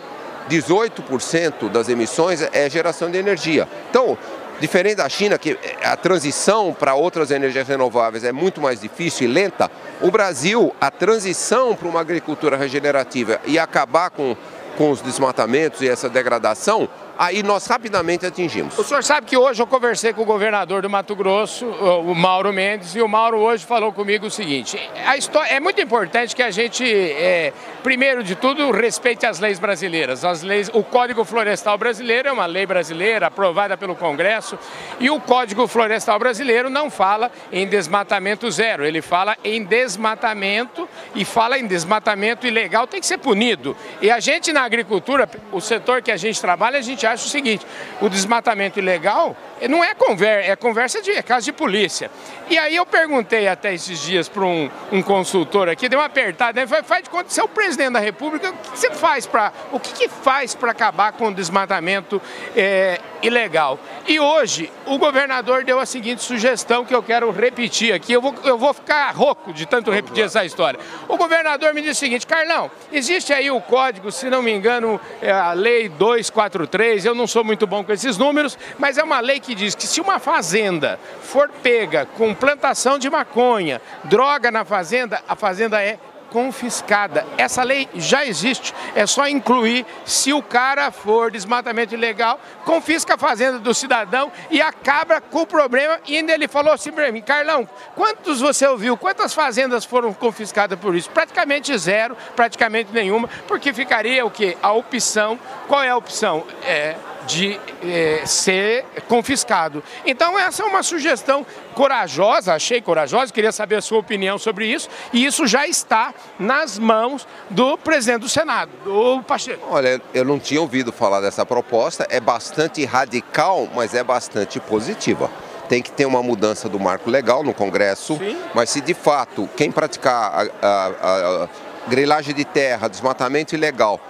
[0.49, 3.69] 18% das emissões é geração de energia.
[3.91, 4.19] Então,
[4.61, 9.33] Diferente da China, que a transição para outras energias renováveis é muito mais difícil e
[9.33, 14.37] lenta, o Brasil, a transição para uma agricultura regenerativa e acabar com,
[14.79, 18.79] com os desmatamentos e essa degradação aí nós rapidamente atingimos.
[18.79, 22.53] O senhor sabe que hoje eu conversei com o governador do Mato Grosso, o Mauro
[22.53, 26.43] Mendes, e o Mauro hoje falou comigo o seguinte: a história, é muito importante que
[26.43, 30.25] a gente, é, primeiro de tudo, respeite as leis brasileiras.
[30.25, 34.59] As leis, o Código Florestal Brasileiro é uma lei brasileira aprovada pelo Congresso,
[35.01, 41.25] e o Código Florestal Brasileiro não fala em desmatamento zero, ele fala em desmatamento e
[41.25, 43.77] fala em desmatamento ilegal, tem que ser punido.
[44.01, 47.27] E a gente na agricultura, o setor que a gente trabalha, a gente gente acha
[47.27, 47.67] o seguinte,
[48.01, 49.37] o desmatamento ilegal
[49.69, 52.11] não é conversa, é conversa de é caso de polícia.
[52.49, 56.61] E aí eu perguntei até esses dias para um, um, consultor aqui, deu uma apertada,
[56.61, 59.27] ele falou, faz de conta, você é o presidente da república, o que você faz
[59.27, 62.21] para, o que, que faz para acabar com o desmatamento
[62.57, 63.79] é, ilegal?
[64.07, 68.35] E hoje o governador deu a seguinte sugestão que eu quero repetir aqui, eu vou,
[68.45, 70.79] eu vou ficar rouco de tanto repetir essa história.
[71.09, 75.01] O governador me disse o seguinte, Carlão, existe aí o código, se não me engano,
[75.21, 79.21] é a lei 243, eu não sou muito bom com esses números, mas é uma
[79.21, 84.65] lei que diz que se uma fazenda for pega com plantação de maconha, droga na
[84.65, 85.99] fazenda, a fazenda é
[86.31, 87.27] confiscada.
[87.39, 93.19] Essa lei já existe, é só incluir se o cara for desmatamento ilegal, confisca a
[93.19, 95.99] fazenda do cidadão e acaba com o problema.
[96.07, 100.79] E ainda ele falou assim para mim, Carlão, quantos você ouviu, quantas fazendas foram confiscadas
[100.79, 101.11] por isso?
[101.11, 104.57] Praticamente zero, praticamente nenhuma, porque ficaria o quê?
[104.63, 106.45] A opção, qual é a opção?
[106.65, 109.83] É de é, ser confiscado.
[110.05, 114.89] Então essa é uma sugestão corajosa, achei corajosa, queria saber a sua opinião sobre isso,
[115.13, 119.67] e isso já está nas mãos do presidente do Senado, do Pacheco.
[119.71, 125.31] Olha, eu não tinha ouvido falar dessa proposta, é bastante radical, mas é bastante positiva
[125.69, 128.37] tem que ter uma mudança do marco legal no Congresso, Sim.
[128.55, 131.49] mas se de fato quem praticar a, a, a, a
[131.89, 134.01] grilagem de terra, desmatamento ilegal,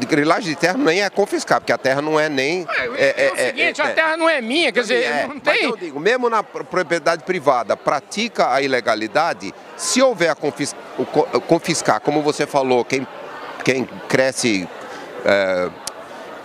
[0.00, 2.66] grilagem de terra nem é confiscar, porque a terra não é nem.
[2.68, 5.26] É, é, é, é o seguinte, é, a terra não é minha, quer dizer, é,
[5.26, 5.54] não tem.
[5.54, 10.80] Mas eu digo, mesmo na propriedade privada, pratica a ilegalidade, se houver a confiscar,
[11.46, 13.06] confiscar como você falou, quem,
[13.64, 14.68] quem cresce
[15.24, 15.70] é,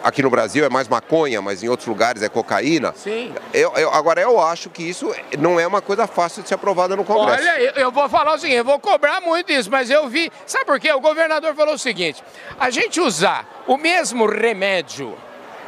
[0.03, 2.93] aqui no Brasil é mais maconha, mas em outros lugares é cocaína.
[2.95, 3.33] Sim.
[3.53, 6.95] Eu, eu, agora, eu acho que isso não é uma coisa fácil de ser aprovada
[6.95, 7.43] no Congresso.
[7.43, 10.31] Olha, eu, eu vou falar o seguinte, eu vou cobrar muito isso, mas eu vi...
[10.45, 10.91] Sabe por quê?
[10.91, 12.23] O governador falou o seguinte,
[12.59, 15.17] a gente usar o mesmo remédio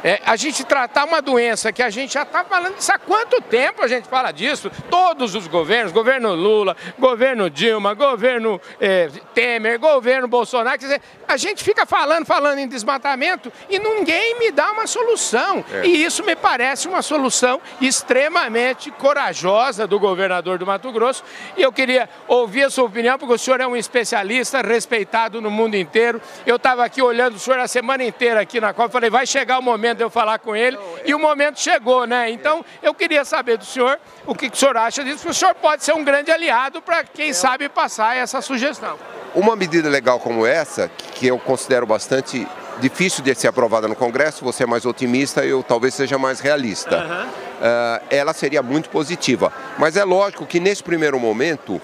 [0.02, 3.40] é, a gente tratar uma doença que a gente já está falando disso há quanto
[3.42, 4.70] tempo a gente fala disso?
[4.90, 11.36] Todos os governos, governo Lula, governo Dilma, governo é, Temer, governo Bolsonaro, quer dizer, a
[11.36, 15.64] gente fica falando, falando em desmatamento e ninguém me dá uma solução.
[15.72, 15.86] É.
[15.86, 21.22] E isso me parece uma solução extremamente corajosa do governador do Mato Grosso.
[21.56, 25.50] E eu queria ouvir a sua opinião, porque o senhor é um especialista respeitado no
[25.50, 26.20] mundo inteiro.
[26.46, 29.58] Eu estava aqui olhando o senhor a semana inteira aqui na Copa, falei, vai chegar
[29.58, 32.30] o momento de eu falar com ele, e o momento chegou, né?
[32.30, 35.54] Então, eu queria saber do senhor o que o senhor acha disso, porque o senhor
[35.54, 38.98] pode ser um grande aliado para, quem sabe, passar essa sugestão.
[39.34, 42.46] Uma medida legal como essa, que eu considero bastante
[42.80, 46.96] difícil de ser aprovada no Congresso, você é mais otimista, eu talvez seja mais realista.
[46.96, 47.26] Uhum.
[47.26, 49.52] Uh, ela seria muito positiva.
[49.78, 51.80] Mas é lógico que nesse primeiro momento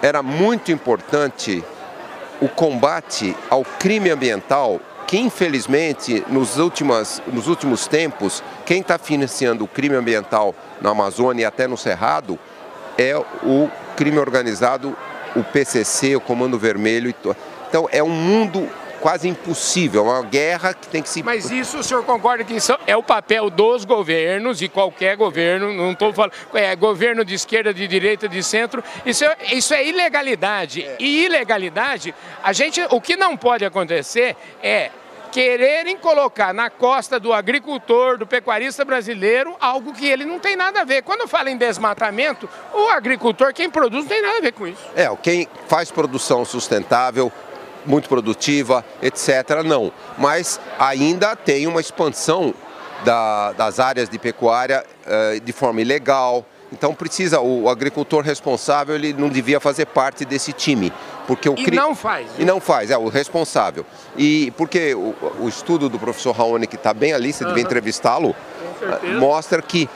[0.00, 1.64] era muito importante
[2.40, 9.64] o combate ao crime ambiental que infelizmente nos, últimas, nos últimos tempos, quem está financiando
[9.64, 12.38] o crime ambiental na Amazônia e até no Cerrado
[12.98, 14.96] é o crime organizado,
[15.36, 17.14] o PCC, o Comando Vermelho.
[17.68, 18.68] Então é um mundo
[19.06, 21.22] quase impossível, uma guerra que tem que se...
[21.22, 25.72] Mas isso o senhor concorda que isso é o papel dos governos, e qualquer governo,
[25.72, 29.86] não estou falando, é governo de esquerda, de direita, de centro, isso é, isso é
[29.86, 30.82] ilegalidade.
[30.82, 30.96] É.
[30.98, 34.90] E ilegalidade, a gente, o que não pode acontecer é
[35.30, 40.80] quererem colocar na costa do agricultor, do pecuarista brasileiro, algo que ele não tem nada
[40.80, 41.02] a ver.
[41.02, 44.82] Quando fala em desmatamento, o agricultor, quem produz, não tem nada a ver com isso.
[44.96, 47.30] É, quem faz produção sustentável,
[47.86, 49.92] muito produtiva, etc., não.
[50.18, 52.54] Mas ainda tem uma expansão
[53.04, 56.44] da, das áreas de pecuária uh, de forma ilegal.
[56.72, 60.92] Então precisa, o agricultor responsável ele não devia fazer parte desse time.
[61.26, 62.26] Porque o e não faz.
[62.38, 63.84] E não faz, é o responsável.
[64.16, 67.50] E porque o, o estudo do professor Raoni, que está bem ali, você uhum.
[67.50, 68.34] deve entrevistá-lo,
[69.18, 69.88] mostra que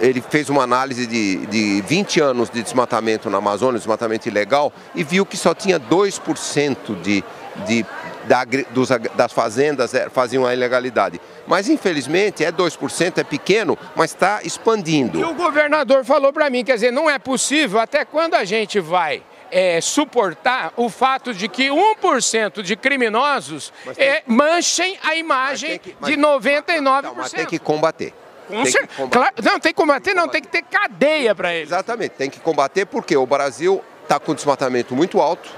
[0.00, 5.02] ele fez uma análise de, de 20 anos de desmatamento na Amazônia, desmatamento ilegal, e
[5.02, 7.24] viu que só tinha 2% de,
[7.66, 7.86] de,
[8.26, 11.20] da, dos, das fazendas é, faziam a ilegalidade.
[11.46, 15.18] Mas infelizmente é 2%, é pequeno, mas está expandindo.
[15.18, 18.78] E o governador falou para mim, quer dizer, não é possível, até quando a gente
[18.80, 25.96] vai é, suportar o fato de que 1% de criminosos é, manchem a imagem que,
[25.98, 27.02] mas, de 99%.
[27.02, 28.12] Não, mas tem que combater.
[28.48, 29.08] Com certeza.
[29.08, 31.68] Claro, não, tem que combater, não, tem que ter cadeia para eles.
[31.68, 35.48] Exatamente, tem que combater porque o Brasil está com desmatamento muito alto,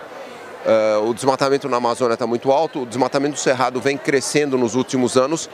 [0.66, 4.74] uh, o desmatamento na Amazônia está muito alto, o desmatamento do Cerrado vem crescendo nos
[4.74, 5.48] últimos anos,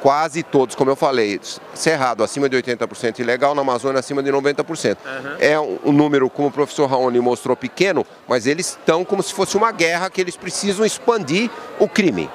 [0.00, 1.40] quase todos, como eu falei,
[1.74, 4.96] Cerrado acima de 80% ilegal, na Amazônia acima de 90%.
[4.96, 5.36] Uhum.
[5.40, 9.56] É um, número, como o professor Raoni mostrou, pequeno, mas eles estão como se fosse
[9.56, 12.30] uma guerra que eles precisam expandir o crime.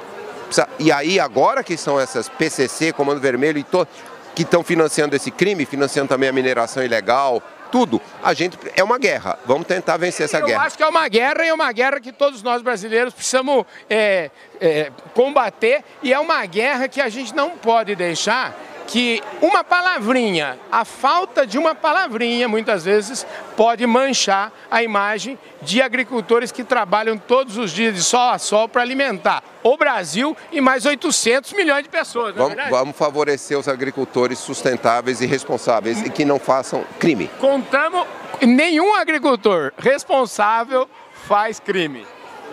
[0.77, 3.87] E aí agora que são essas PCC, Comando Vermelho e to
[4.35, 7.41] que estão financiando esse crime, financiando também a mineração ilegal,
[7.71, 7.99] tudo.
[8.21, 9.39] A gente é uma guerra.
[9.45, 10.61] Vamos tentar vencer essa Eu guerra.
[10.61, 13.65] Eu acho que é uma guerra e é uma guerra que todos nós brasileiros precisamos
[13.89, 14.29] é,
[14.61, 18.55] é, combater e é uma guerra que a gente não pode deixar
[18.87, 25.81] que uma palavrinha, a falta de uma palavrinha, muitas vezes, pode manchar a imagem de
[25.81, 30.59] agricultores que trabalham todos os dias de sol a sol para alimentar o Brasil e
[30.59, 32.35] mais 800 milhões de pessoas.
[32.35, 37.29] É vamos, é vamos, favorecer os agricultores sustentáveis e responsáveis e que não façam crime.
[37.39, 38.05] Contamos,
[38.41, 40.89] nenhum agricultor responsável
[41.27, 42.05] faz crime.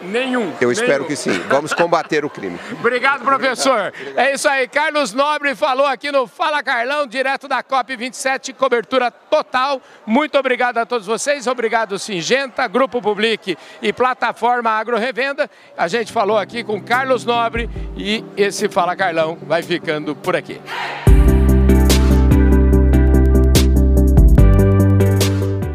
[0.03, 0.53] Nenhum.
[0.61, 1.07] Eu espero nenhum.
[1.07, 1.39] que sim.
[1.49, 2.59] Vamos combater o crime.
[2.79, 3.93] Obrigado, professor.
[3.95, 4.19] Obrigado.
[4.19, 4.67] É isso aí.
[4.69, 9.81] Carlos Nobre falou aqui no Fala Carlão, direto da COP27, cobertura total.
[10.07, 11.47] Muito obrigado a todos vocês.
[11.47, 15.51] Obrigado, Singenta, Grupo Public e Plataforma Agro Revenda.
[15.77, 20.61] A gente falou aqui com Carlos Nobre e esse Fala Carlão vai ficando por aqui.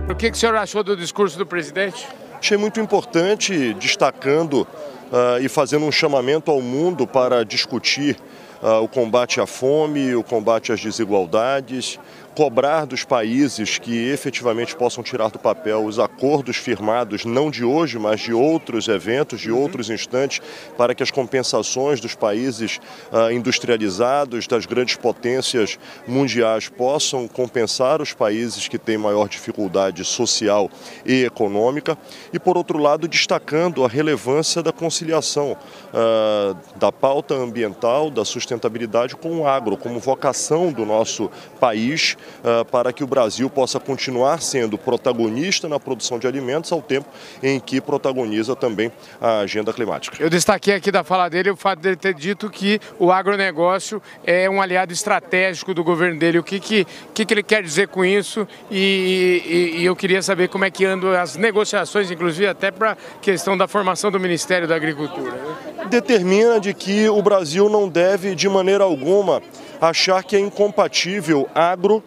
[0.09, 2.07] O que, que o senhor achou do discurso do presidente?
[2.45, 8.19] Achei muito importante, destacando uh, e fazendo um chamamento ao mundo para discutir
[8.61, 11.99] uh, o combate à fome, o combate às desigualdades,
[12.35, 17.97] cobrar dos países que efetivamente possam tirar do papel os acordos firmados, não de hoje,
[17.97, 19.61] mas de outros eventos, de uhum.
[19.61, 20.41] outros instantes,
[20.77, 22.79] para que as compensações dos países
[23.11, 30.69] uh, industrializados, das grandes potências mundiais, possam compensar os países que têm maior dificuldade social
[31.05, 31.97] e econômica.
[32.33, 39.15] E, por outro lado, destacando a relevância da conciliação uh, da pauta ambiental, da sustentabilidade
[39.15, 42.17] com o agro, como vocação do nosso país
[42.71, 47.07] para que o Brasil possa continuar sendo protagonista na produção de alimentos ao tempo
[47.41, 50.17] em que protagoniza também a agenda climática.
[50.19, 54.49] Eu destaquei aqui da fala dele o fato dele ter dito que o agronegócio é
[54.49, 56.39] um aliado estratégico do governo dele.
[56.39, 58.47] O que, que, que, que ele quer dizer com isso?
[58.69, 62.91] E, e, e eu queria saber como é que andam as negociações, inclusive até para
[62.91, 65.33] a questão da formação do Ministério da Agricultura.
[65.89, 69.41] Determina de que o Brasil não deve, de maneira alguma,
[69.79, 72.03] achar que é incompatível agro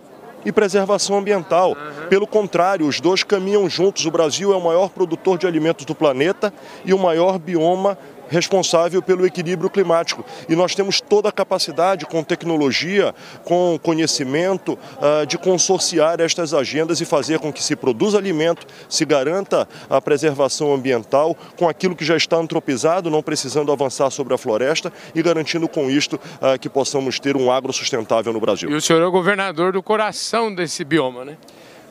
[0.49, 1.71] e preservação ambiental.
[1.73, 2.09] Uhum.
[2.09, 4.07] Pelo contrário, os dois caminham juntos.
[4.07, 6.53] O Brasil é o maior produtor de alimentos do planeta
[6.85, 10.25] e o maior bioma responsável pelo equilíbrio climático.
[10.49, 13.15] E nós temos toda a capacidade, com tecnologia,
[13.45, 19.05] com conhecimento, ah, de consorciar estas agendas e fazer com que se produza alimento, se
[19.05, 24.39] garanta a preservação ambiental com aquilo que já está antropizado, não precisando avançar sobre a
[24.39, 28.71] floresta e garantindo com isto ah, que possamos ter um agro sustentável no Brasil.
[28.71, 31.37] E o senhor é o governador do coração desse bioma, né?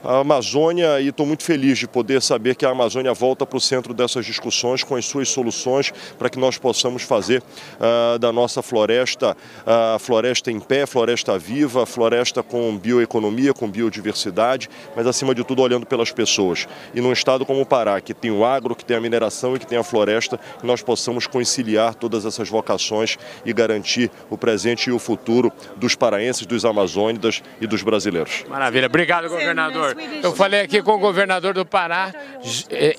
[0.04, 3.62] A Amazônia e estou muito feliz de poder saber que a Amazônia volta para o
[3.62, 8.62] centro dessas discussões com as suas soluções para que nós possamos fazer uh, da nossa
[8.62, 15.44] floresta uh, floresta em pé, floresta viva, floresta com bioeconomia, com biodiversidade, mas acima de
[15.44, 16.68] tudo olhando pelas pessoas.
[16.94, 19.60] E num estado como o Pará, que tem o agro, que tem a mineração e
[19.60, 24.90] que tem a floresta, que nós possamos conciliar todas essas vocações e garantir o presente
[24.90, 28.44] e o futuro dos paraenses, dos amazônidas e dos brasileiros.
[28.48, 28.88] Maravilha.
[28.88, 29.87] Obrigado, governador.
[30.21, 32.12] Eu falei aqui com o governador do Pará,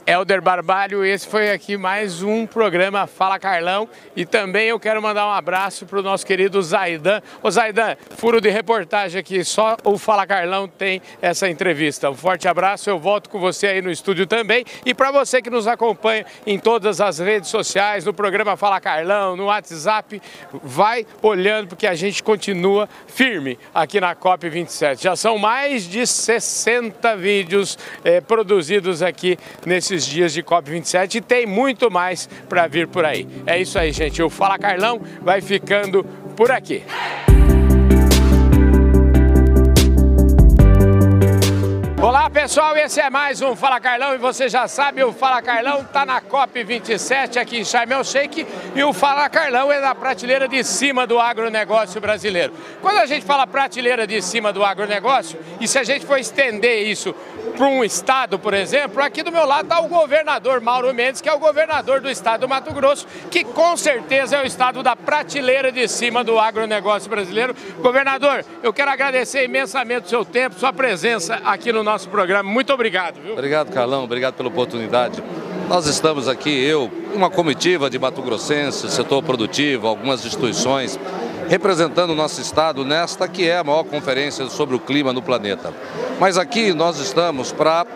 [0.06, 5.26] Helder Barbalho, esse foi aqui mais um programa Fala Carlão e também eu quero mandar
[5.26, 7.20] um abraço para o nosso querido Zaidan.
[7.42, 12.10] Ô Zaidan, furo de reportagem aqui, só o Fala Carlão tem essa entrevista.
[12.10, 15.50] Um forte abraço, eu volto com você aí no estúdio também e para você que
[15.50, 20.22] nos acompanha em todas as redes sociais, no programa Fala Carlão, no WhatsApp,
[20.62, 25.02] vai olhando porque a gente continua firme aqui na COP27.
[25.02, 29.36] Já são mais de 60 60 vídeos é, produzidos aqui
[29.66, 33.26] nesses dias de COP27 e tem muito mais para vir por aí.
[33.46, 34.22] É isso aí, gente.
[34.22, 36.04] O Fala Carlão vai ficando
[36.36, 36.82] por aqui.
[42.08, 45.82] Olá pessoal, esse é mais um Fala Carlão e você já sabe, o Fala Carlão
[45.82, 50.48] está na COP27 aqui em Sharm el Sheikh e o Fala Carlão é na prateleira
[50.48, 52.54] de cima do agronegócio brasileiro.
[52.80, 56.88] Quando a gente fala prateleira de cima do agronegócio, e se a gente for estender
[56.88, 57.14] isso
[57.58, 61.28] para um estado, por exemplo, aqui do meu lado está o governador Mauro Mendes, que
[61.28, 64.96] é o governador do estado do Mato Grosso, que com certeza é o estado da
[64.96, 67.54] prateleira de cima do agronegócio brasileiro.
[67.80, 72.48] Governador, eu quero agradecer imensamente o seu tempo, sua presença aqui no nosso programa.
[72.48, 73.20] Muito obrigado.
[73.20, 73.32] Viu?
[73.32, 74.04] Obrigado, Carlão.
[74.04, 75.22] Obrigado pela oportunidade.
[75.68, 80.98] Nós estamos aqui, eu, uma comitiva de Mato Grossense, setor produtivo, algumas instituições,
[81.48, 85.72] representando o nosso estado nesta que é a maior conferência sobre o clima no planeta.
[86.20, 87.86] Mas aqui nós estamos para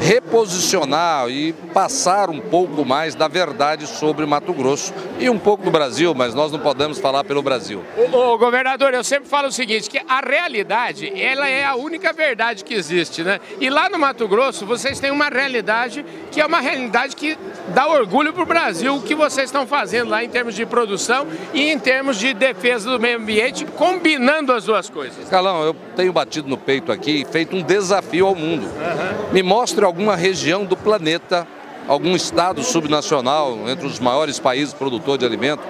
[0.00, 5.70] reposicionar e passar um pouco mais da verdade sobre Mato Grosso e um pouco do
[5.70, 7.82] Brasil, mas nós não podemos falar pelo Brasil.
[7.96, 12.12] O, o, governador, eu sempre falo o seguinte, que a realidade, ela é a única
[12.14, 13.38] verdade que existe, né?
[13.60, 17.36] E lá no Mato Grosso, vocês têm uma realidade que é uma realidade que
[17.68, 21.26] dá orgulho para o Brasil, o que vocês estão fazendo lá em termos de produção
[21.52, 25.28] e em termos de defesa do meio ambiente, combinando as duas coisas.
[25.28, 28.64] Calão, eu tenho batido no peito aqui, feito um desafio ao mundo.
[28.64, 29.32] Uhum.
[29.32, 31.46] Me mostre alguma região do planeta,
[31.88, 35.62] algum estado subnacional, entre os maiores países produtores de alimento,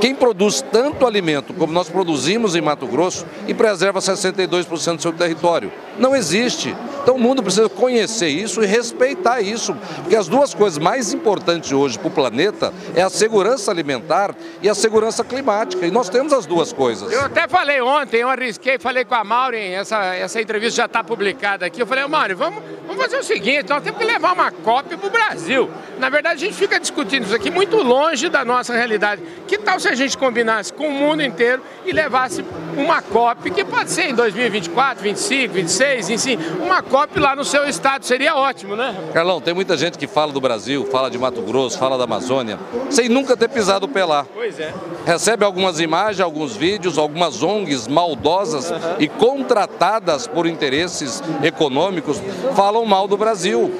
[0.00, 5.12] quem produz tanto alimento como nós produzimos em Mato Grosso e preserva 62% do seu
[5.12, 5.72] território.
[5.96, 6.74] Não existe.
[7.08, 11.72] Então o mundo precisa conhecer isso e respeitar isso, porque as duas coisas mais importantes
[11.72, 15.86] hoje para o planeta é a segurança alimentar e a segurança climática.
[15.86, 17.10] E nós temos as duas coisas.
[17.10, 21.02] Eu até falei ontem, eu arrisquei, falei com a Maureen, essa, essa entrevista já está
[21.02, 21.80] publicada aqui.
[21.80, 25.06] Eu falei, Maureen, vamos, vamos fazer o seguinte, nós temos que levar uma cópia para
[25.06, 25.70] o Brasil.
[25.98, 29.22] Na verdade, a gente fica discutindo isso aqui muito longe da nossa realidade.
[29.46, 32.44] Que tal se a gente combinasse com o mundo inteiro e levasse
[32.76, 37.68] uma COP, que pode ser em 2024, 25, 26, enfim, uma COP lá no seu
[37.68, 38.92] estado, seria ótimo, né?
[39.12, 42.58] Carlão, tem muita gente que fala do Brasil, fala de Mato Grosso, fala da Amazônia,
[42.90, 44.26] sem nunca ter pisado o pé lá.
[44.34, 44.74] Pois é.
[45.06, 48.78] Recebe algumas imagens, alguns vídeos, algumas ONGs maldosas uhum.
[48.98, 52.20] e contratadas por interesses econômicos
[52.56, 53.72] falam mal do Brasil.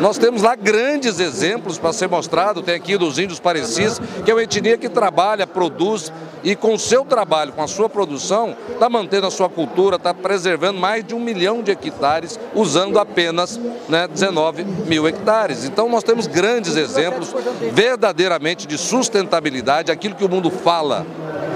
[0.00, 4.34] Nós temos lá grandes exemplos para ser mostrado, tem aqui dos índios parecis, que é
[4.34, 6.12] uma etnia que trabalha, produz
[6.44, 10.12] e com o seu trabalho, com a sua produção, está mantendo a sua cultura, está
[10.12, 13.58] preservando mais de um milhão de hectares, usando apenas
[13.88, 15.64] né, 19 mil hectares.
[15.64, 17.34] Então nós temos grandes exemplos
[17.72, 21.06] verdadeiramente de sustentabilidade, aquilo que o mundo fala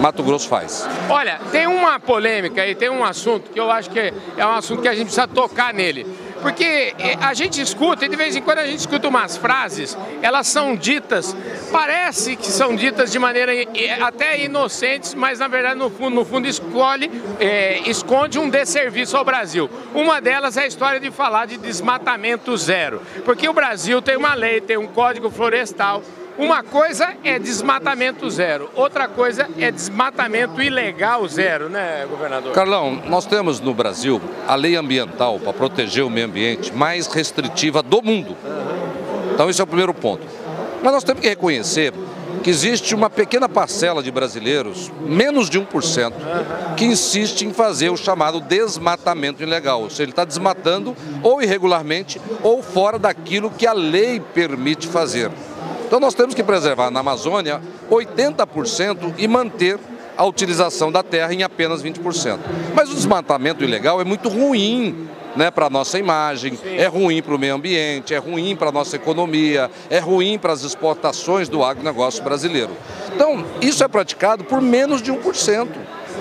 [0.01, 0.89] Mato Grosso faz.
[1.11, 4.81] Olha, tem uma polêmica e tem um assunto que eu acho que é um assunto
[4.81, 6.07] que a gente precisa tocar nele.
[6.41, 9.97] Porque eh, a gente escuta, e de vez em quando a gente escuta umas frases,
[10.23, 11.37] elas são ditas,
[11.71, 16.25] parece que são ditas de maneira eh, até inocentes, mas na verdade no fundo, no
[16.25, 19.69] fundo escolhe, é, esconde um desserviço ao Brasil.
[19.95, 23.03] Uma delas é a história de falar de desmatamento zero.
[23.25, 26.03] Porque o Brasil tem uma lei, tem um código florestal,
[26.39, 32.53] uma coisa é desmatamento zero, outra coisa é desmatamento ilegal zero, né, governador?
[32.53, 37.83] Carlão, nós temos no Brasil a lei ambiental para proteger o meio ambiente mais restritiva
[37.83, 38.37] do mundo.
[39.35, 40.27] Então, esse é o primeiro ponto.
[40.83, 41.93] Mas nós temos que reconhecer
[42.43, 46.13] que existe uma pequena parcela de brasileiros, menos de 1%,
[46.77, 49.83] que insiste em fazer o chamado desmatamento ilegal.
[49.83, 55.31] Ou seja, ele está desmatando ou irregularmente ou fora daquilo que a lei permite fazer.
[55.91, 57.61] Então nós temos que preservar na Amazônia
[57.91, 59.77] 80% e manter
[60.17, 62.39] a utilização da terra em apenas 20%.
[62.73, 66.77] Mas o desmatamento ilegal é muito ruim né, para a nossa imagem, Sim.
[66.77, 70.53] é ruim para o meio ambiente, é ruim para a nossa economia, é ruim para
[70.53, 72.71] as exportações do agronegócio brasileiro.
[73.13, 75.67] Então, isso é praticado por menos de 1%.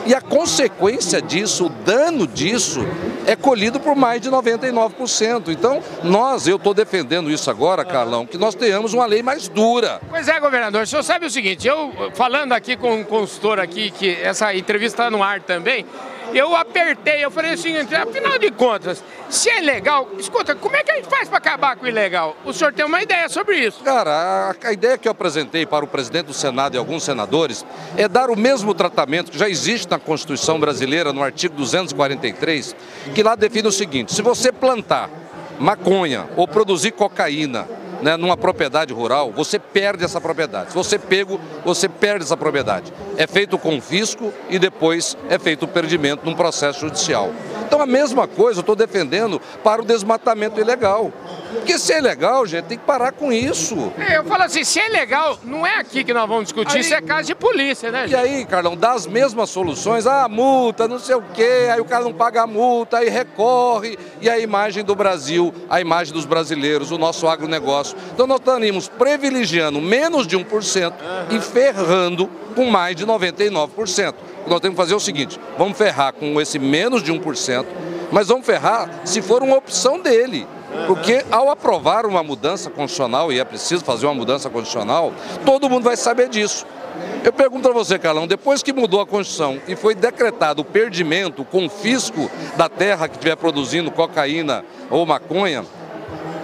[0.06, 2.86] E a consequência disso, o dano disso,
[3.26, 5.50] é colhido por mais de 99%.
[5.50, 10.02] Então, nós, eu estou defendendo isso agora, Carlão, que nós tenhamos uma lei mais dura.
[10.10, 13.92] Pois é, governador, o senhor sabe o seguinte, eu falando aqui com um consultor aqui,
[13.92, 15.86] que essa entrevista está no ar também,
[16.34, 20.92] eu apertei, eu falei assim, afinal de contas, se é ilegal, escuta, como é que
[20.92, 22.36] a gente faz para acabar com o ilegal?
[22.46, 23.84] O senhor tem uma ideia sobre isso?
[23.84, 27.66] Cara, a, a, ideia que eu apresentei para o presidente do Senado e alguns senadores
[27.98, 32.76] é dar o mesmo tratamento que já existe na Constituição brasileira, no artigo 243,
[33.14, 35.10] que lá define o seguinte: se você plantar
[35.60, 37.68] maconha ou produzir cocaína
[38.02, 40.70] né, numa propriedade rural, você perde essa propriedade.
[40.70, 42.94] Se você pego, você perde essa propriedade.
[43.18, 47.32] É feito o confisco e depois é feito o perdimento num processo judicial.
[47.66, 51.12] Então a mesma coisa eu estou defendendo para o desmatamento ilegal.
[51.52, 53.92] Porque se é legal, gente, tem que parar com isso.
[53.98, 56.82] É, eu falo assim, se é legal, não é aqui que nós vamos discutir, aí,
[56.82, 58.08] isso é caso de polícia, né?
[58.08, 58.12] Gente?
[58.12, 61.86] E aí, Carlão, dá as mesmas soluções, ah, multa, não sei o quê, aí o
[61.86, 66.26] cara não paga a multa, aí recorre, e a imagem do Brasil, a imagem dos
[66.26, 67.98] brasileiros, o nosso agronegócio.
[68.14, 71.38] Então nós estaríamos privilegiando menos de 1% uhum.
[71.38, 74.14] e ferrando com mais de 99%.
[74.48, 77.66] Nós temos que fazer o seguinte, vamos ferrar com esse menos de 1%,
[78.12, 80.48] mas vamos ferrar se for uma opção dele.
[80.88, 85.14] Porque ao aprovar uma mudança constitucional, e é preciso fazer uma mudança constitucional,
[85.46, 86.66] todo mundo vai saber disso.
[87.24, 91.42] Eu pergunto a você, Carlão, depois que mudou a Constituição e foi decretado o perdimento,
[91.42, 95.66] o confisco da terra que estiver produzindo cocaína ou maconha,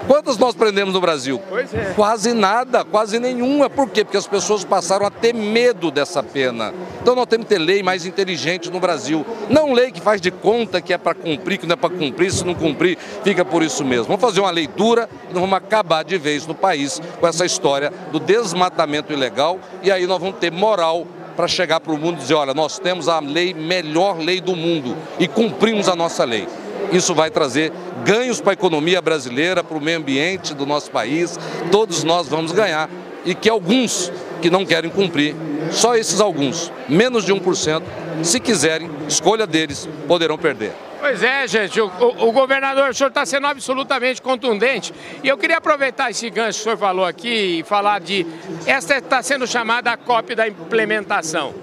[0.07, 1.41] Quantas nós prendemos no Brasil?
[1.49, 1.93] Pois é.
[1.95, 3.69] Quase nada, quase nenhuma.
[3.69, 4.03] Por quê?
[4.03, 6.73] Porque as pessoas passaram a ter medo dessa pena.
[7.01, 9.25] Então nós temos que ter lei mais inteligente no Brasil.
[9.49, 12.31] Não lei que faz de conta que é para cumprir, que não é para cumprir,
[12.31, 14.05] se não cumprir, fica por isso mesmo.
[14.05, 17.45] Vamos fazer uma lei dura e nós vamos acabar de vez no país com essa
[17.45, 22.17] história do desmatamento ilegal e aí nós vamos ter moral para chegar para o mundo
[22.17, 26.23] e dizer, olha, nós temos a lei, melhor lei do mundo e cumprimos a nossa
[26.23, 26.47] lei.
[26.91, 27.71] Isso vai trazer
[28.05, 31.37] ganhos para a economia brasileira, para o meio ambiente do nosso país.
[31.71, 32.89] Todos nós vamos ganhar.
[33.25, 35.35] E que alguns que não querem cumprir,
[35.71, 37.81] só esses alguns, menos de 1%,
[38.21, 40.84] se quiserem, escolha deles, poderão perder.
[40.99, 44.93] Pois é, gente, o, o, o governador, o senhor está sendo absolutamente contundente.
[45.23, 48.25] E eu queria aproveitar esse gancho que o senhor falou aqui e falar de.
[48.65, 51.53] Esta está sendo chamada a COP da implementação.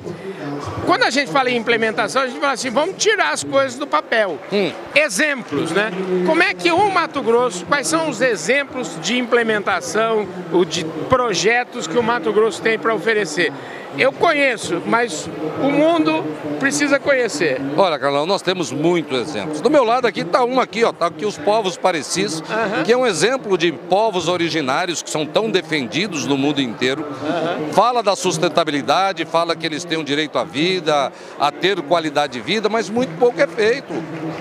[0.84, 3.86] Quando a gente fala em implementação, a gente fala assim, vamos tirar as coisas do
[3.86, 4.38] papel.
[4.52, 4.72] Hum.
[4.94, 5.90] Exemplos, né?
[6.26, 11.86] Como é que o Mato Grosso, quais são os exemplos de implementação, ou de projetos
[11.86, 13.52] que o Mato Grosso tem para oferecer?
[13.98, 15.28] Eu conheço, mas
[15.60, 16.24] o mundo
[16.58, 17.60] precisa conhecer.
[17.76, 19.60] Olha, Carlão, nós temos muitos exemplos.
[19.60, 22.84] Do meu lado aqui está um aqui, ó, tá aqui os povos parecidos, uhum.
[22.84, 27.02] que é um exemplo de povos originários que são tão defendidos no mundo inteiro.
[27.02, 27.72] Uhum.
[27.72, 32.40] Fala da sustentabilidade, fala que eles têm o direito à vida, a ter qualidade de
[32.40, 33.92] vida, mas muito pouco é feito.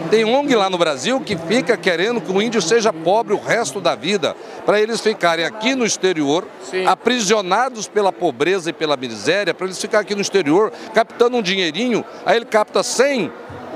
[0.09, 3.79] Tem ONG lá no Brasil que fica querendo que o índio seja pobre o resto
[3.79, 6.85] da vida, para eles ficarem aqui no exterior, Sim.
[6.85, 12.03] aprisionados pela pobreza e pela miséria para eles ficar aqui no exterior, captando um dinheirinho,
[12.25, 13.31] aí ele capta 100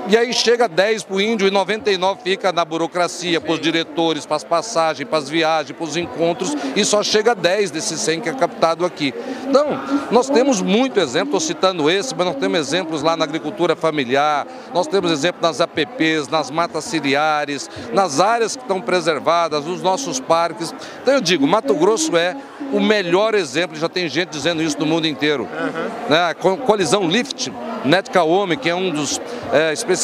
[0.08, 4.24] E aí chega 10 para o índio e 99 fica na burocracia, para os diretores,
[4.24, 8.20] para as passagens, para as viagens, para os encontros, e só chega 10 desses 100
[8.20, 9.12] que é captado aqui.
[9.48, 9.66] Então,
[10.12, 14.46] nós temos muito exemplo, estou citando esse, mas nós temos exemplos lá na agricultura familiar,
[14.72, 20.20] nós temos exemplo nas APPs, nas matas ciliares, nas áreas que estão preservadas, nos nossos
[20.20, 20.72] parques.
[21.02, 22.36] Então eu digo, Mato Grosso é
[22.72, 25.48] o melhor exemplo, já tem gente dizendo isso no mundo inteiro.
[25.52, 26.10] Uhum.
[26.10, 26.34] Né?
[26.64, 27.52] Colisão Lift,
[27.84, 29.20] Net Kaomi, que é um dos
[29.52, 29.95] é, especialistas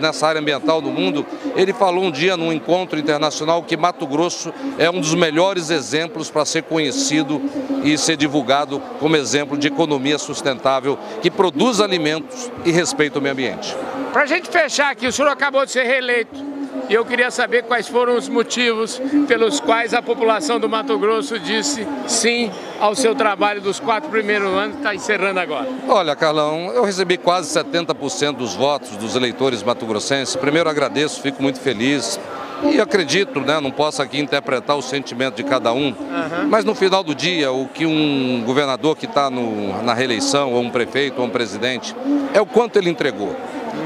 [0.00, 4.52] nessa área ambiental do mundo, ele falou um dia num encontro internacional que Mato Grosso
[4.78, 7.40] é um dos melhores exemplos para ser conhecido
[7.82, 13.32] e ser divulgado como exemplo de economia sustentável que produz alimentos e respeita o meio
[13.32, 13.76] ambiente.
[14.12, 16.55] Para a gente fechar aqui, o senhor acabou de ser reeleito.
[16.88, 21.38] E eu queria saber quais foram os motivos pelos quais a população do Mato Grosso
[21.38, 25.66] disse sim ao seu trabalho dos quatro primeiros anos, que está encerrando agora.
[25.88, 30.36] Olha, Carlão, eu recebi quase 70% dos votos dos eleitores mato-grossenses.
[30.36, 32.20] Primeiro agradeço, fico muito feliz.
[32.62, 36.48] E acredito, né, não posso aqui interpretar o sentimento de cada um, uhum.
[36.48, 40.70] mas no final do dia, o que um governador que está na reeleição, ou um
[40.70, 41.94] prefeito, ou um presidente,
[42.32, 43.36] é o quanto ele entregou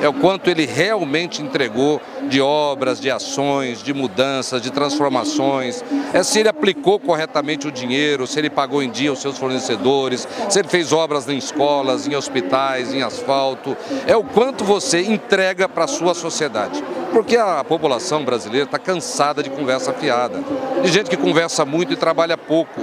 [0.01, 6.23] é o quanto ele realmente entregou de obras, de ações, de mudanças, de transformações, é
[6.23, 10.59] se ele aplicou corretamente o dinheiro, se ele pagou em dia os seus fornecedores, se
[10.59, 13.77] ele fez obras em escolas, em hospitais, em asfalto,
[14.07, 16.83] é o quanto você entrega para a sua sociedade.
[17.13, 20.41] Porque a população brasileira está cansada de conversa fiada,
[20.83, 22.81] de gente que conversa muito e trabalha pouco,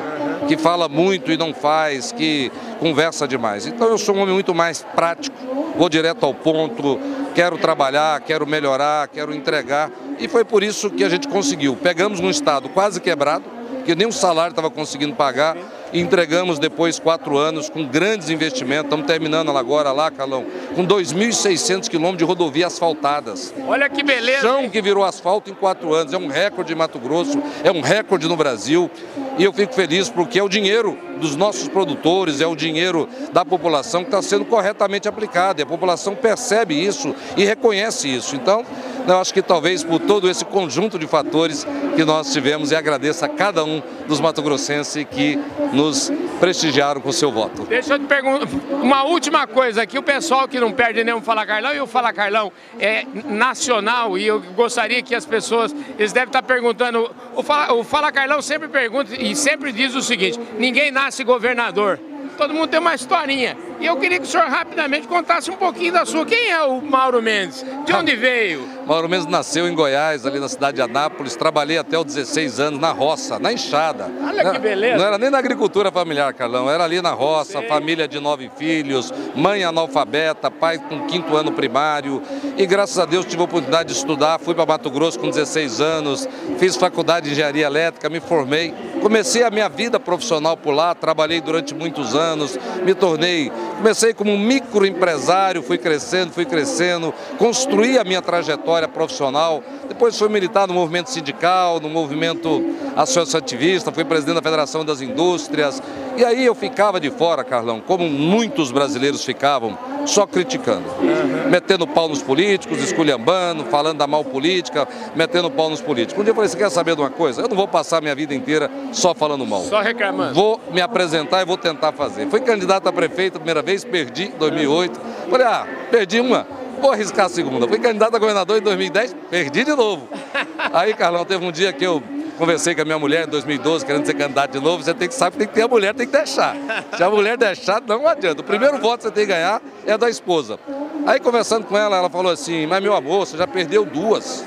[0.47, 3.65] que fala muito e não faz, que conversa demais.
[3.65, 5.35] Então eu sou um homem muito mais prático,
[5.75, 6.99] vou direto ao ponto,
[7.35, 9.91] quero trabalhar, quero melhorar, quero entregar.
[10.19, 11.75] E foi por isso que a gente conseguiu.
[11.75, 13.45] Pegamos um estado quase quebrado,
[13.85, 15.55] que nem o salário estava conseguindo pagar,
[15.93, 18.85] entregamos depois quatro anos com grandes investimentos.
[18.85, 23.53] Estamos terminando agora lá, Calão, com 2.600 quilômetros de rodovia asfaltadas.
[23.67, 24.41] Olha que beleza!
[24.41, 26.13] Chão que virou asfalto em quatro anos.
[26.13, 28.89] É um recorde em Mato Grosso, é um recorde no Brasil.
[29.37, 33.45] E eu fico feliz porque é o dinheiro dos nossos produtores, é o dinheiro da
[33.45, 35.61] população que está sendo corretamente aplicado.
[35.61, 38.35] E a população percebe isso e reconhece isso.
[38.35, 38.65] Então,
[39.07, 43.23] eu acho que talvez por todo esse conjunto de fatores que nós tivemos e agradeço
[43.23, 45.39] a cada um dos mato-grossenses que
[45.71, 47.63] nos prestigiaram com o seu voto.
[47.63, 51.45] Deixa eu te perguntar uma última coisa aqui, o pessoal que não perde nenhum Fala
[51.45, 56.29] Carlão e o Fala Carlão é nacional e eu gostaria que as pessoas, eles devem
[56.29, 60.91] estar perguntando, o Fala, o Fala Carlão sempre pergunta e sempre diz o seguinte, ninguém
[60.91, 61.99] nasce governador
[62.37, 63.57] todo mundo tem uma historinha.
[63.79, 66.25] E eu queria que o senhor rapidamente contasse um pouquinho da sua.
[66.25, 67.63] Quem é o Mauro Mendes?
[67.85, 68.67] De onde veio?
[68.87, 71.35] Mauro Mendes nasceu em Goiás, ali na cidade de Anápolis.
[71.35, 74.09] Trabalhei até os 16 anos na roça, na enxada.
[74.25, 74.97] Olha que beleza.
[74.97, 76.69] Não era nem na agricultura familiar, Carlão.
[76.69, 77.67] Era ali na roça, Sim.
[77.67, 82.21] família de nove filhos, mãe analfabeta, pai com quinto ano primário.
[82.57, 84.39] E graças a Deus tive a oportunidade de estudar.
[84.39, 88.73] Fui para Mato Grosso com 16 anos, fiz faculdade de engenharia elétrica, me formei.
[89.01, 94.31] Comecei a minha vida profissional por lá, trabalhei durante muitos anos, me tornei, comecei como
[94.31, 100.73] um microempresário, fui crescendo, fui crescendo, construí a minha trajetória profissional, depois fui militar no
[100.73, 102.63] movimento sindical, no movimento
[102.95, 105.81] associativista, fui presidente da Federação das Indústrias,
[106.17, 110.87] e aí eu ficava de fora, Carlão, como muitos brasileiros ficavam, só criticando.
[110.99, 111.49] Uhum.
[111.49, 116.19] Metendo pau nos políticos, esculhambando, falando da mal política, metendo pau nos políticos.
[116.19, 117.41] Um dia eu falei, você quer saber de uma coisa?
[117.41, 119.61] Eu não vou passar minha vida inteira só falando mal.
[119.63, 120.33] Só reclamando.
[120.33, 122.27] Vou me apresentar e vou tentar fazer.
[122.29, 124.99] Fui candidato a prefeito a primeira vez, perdi em 2008.
[125.29, 126.47] Falei, ah, perdi uma,
[126.79, 127.67] vou arriscar a segunda.
[127.67, 130.07] Fui candidato a governador em 2010, perdi de novo.
[130.73, 132.01] Aí, Carlão, teve um dia que eu
[132.37, 134.83] Conversei com a minha mulher em 2012, querendo ser candidato de novo.
[134.83, 136.55] Você tem que saber que tem que ter a mulher, tem que deixar.
[136.95, 138.41] Se a mulher deixar, não adianta.
[138.41, 140.59] O primeiro voto que você tem que ganhar é da esposa.
[141.07, 144.45] Aí, conversando com ela, ela falou assim: Mas meu amor, você já perdeu duas.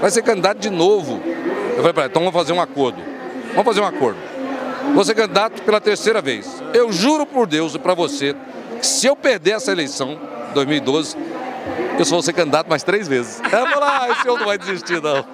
[0.00, 1.20] Vai ser candidato de novo.
[1.70, 3.02] Eu falei para ela: Então vamos fazer um acordo.
[3.48, 4.18] Vamos fazer um acordo.
[4.94, 6.62] Vou ser candidato pela terceira vez.
[6.74, 8.34] Eu juro por Deus e para você
[8.80, 10.18] que se eu perder essa eleição,
[10.54, 11.16] 2012,
[11.98, 13.40] eu só vou ser candidato mais três vezes.
[13.50, 15.24] Ela falou, ah, esse senhor não vai desistir não.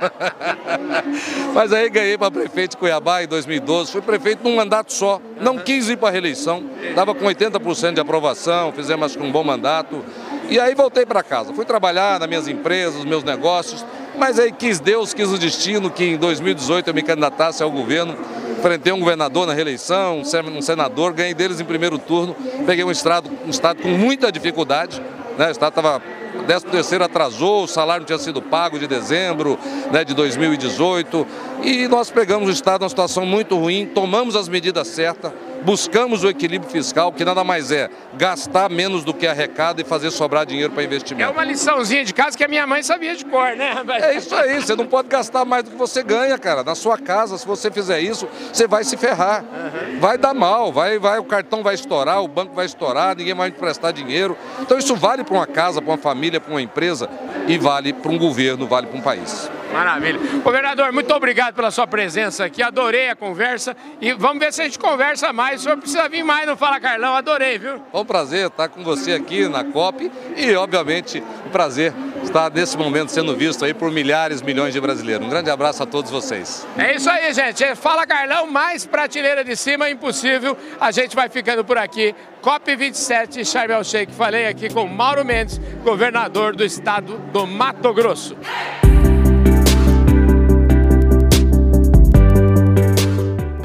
[1.52, 5.58] Mas aí ganhei para prefeito de Cuiabá em 2012, fui prefeito num mandato só, não
[5.58, 10.02] quis ir para a reeleição, estava com 80% de aprovação, fizemos um bom mandato.
[10.48, 13.84] E aí voltei para casa, fui trabalhar nas minhas empresas, nos meus negócios,
[14.18, 18.16] mas aí quis Deus, quis o destino que em 2018 eu me candidatasse ao governo,
[18.58, 22.34] enfrentei um governador na reeleição, um senador, ganhei deles em primeiro turno,
[22.66, 25.02] peguei um estado, um estado com muita dificuldade,
[25.36, 25.48] né?
[25.48, 26.02] o estado estava
[26.46, 29.58] 13 terceiro atrasou, o salário não tinha sido pago de dezembro
[29.90, 31.26] né, de 2018
[31.62, 35.32] e nós pegamos o Estado numa situação muito ruim, tomamos as medidas certas,
[35.64, 40.10] buscamos o equilíbrio fiscal, que nada mais é gastar menos do que arrecada e fazer
[40.10, 41.28] sobrar dinheiro para investimento.
[41.28, 43.74] É uma liçãozinha de casa que a minha mãe sabia de cor, né?
[44.02, 46.62] É isso aí, você não pode gastar mais do que você ganha, cara.
[46.62, 49.42] Na sua casa, se você fizer isso, você vai se ferrar.
[49.42, 50.00] Uhum.
[50.00, 53.50] Vai dar mal, vai, vai, o cartão vai estourar, o banco vai estourar, ninguém vai
[53.50, 54.36] te prestar dinheiro.
[54.60, 57.08] Então isso vale para uma casa, para uma família, para uma empresa
[57.48, 59.50] e vale para um governo, vale para um país.
[59.72, 60.20] Maravilha.
[60.44, 64.64] Governador, muito obrigado pela sua presença aqui, adorei a conversa e vamos ver se a
[64.64, 65.53] gente conversa mais.
[65.54, 67.80] O senhor precisa vir mais no Fala Carlão, adorei, viu?
[67.92, 71.92] Foi um prazer estar com você aqui na COP e, obviamente, um prazer
[72.24, 75.24] estar nesse momento sendo visto aí por milhares, milhões de brasileiros.
[75.24, 76.66] Um grande abraço a todos vocês.
[76.76, 77.74] É isso aí, gente.
[77.76, 80.56] Fala Carlão, mais prateleira de cima, impossível.
[80.80, 82.14] A gente vai ficando por aqui.
[82.42, 84.12] COP27, Sharm el Sheikh.
[84.12, 88.36] Falei aqui com Mauro Mendes, governador do estado do Mato Grosso.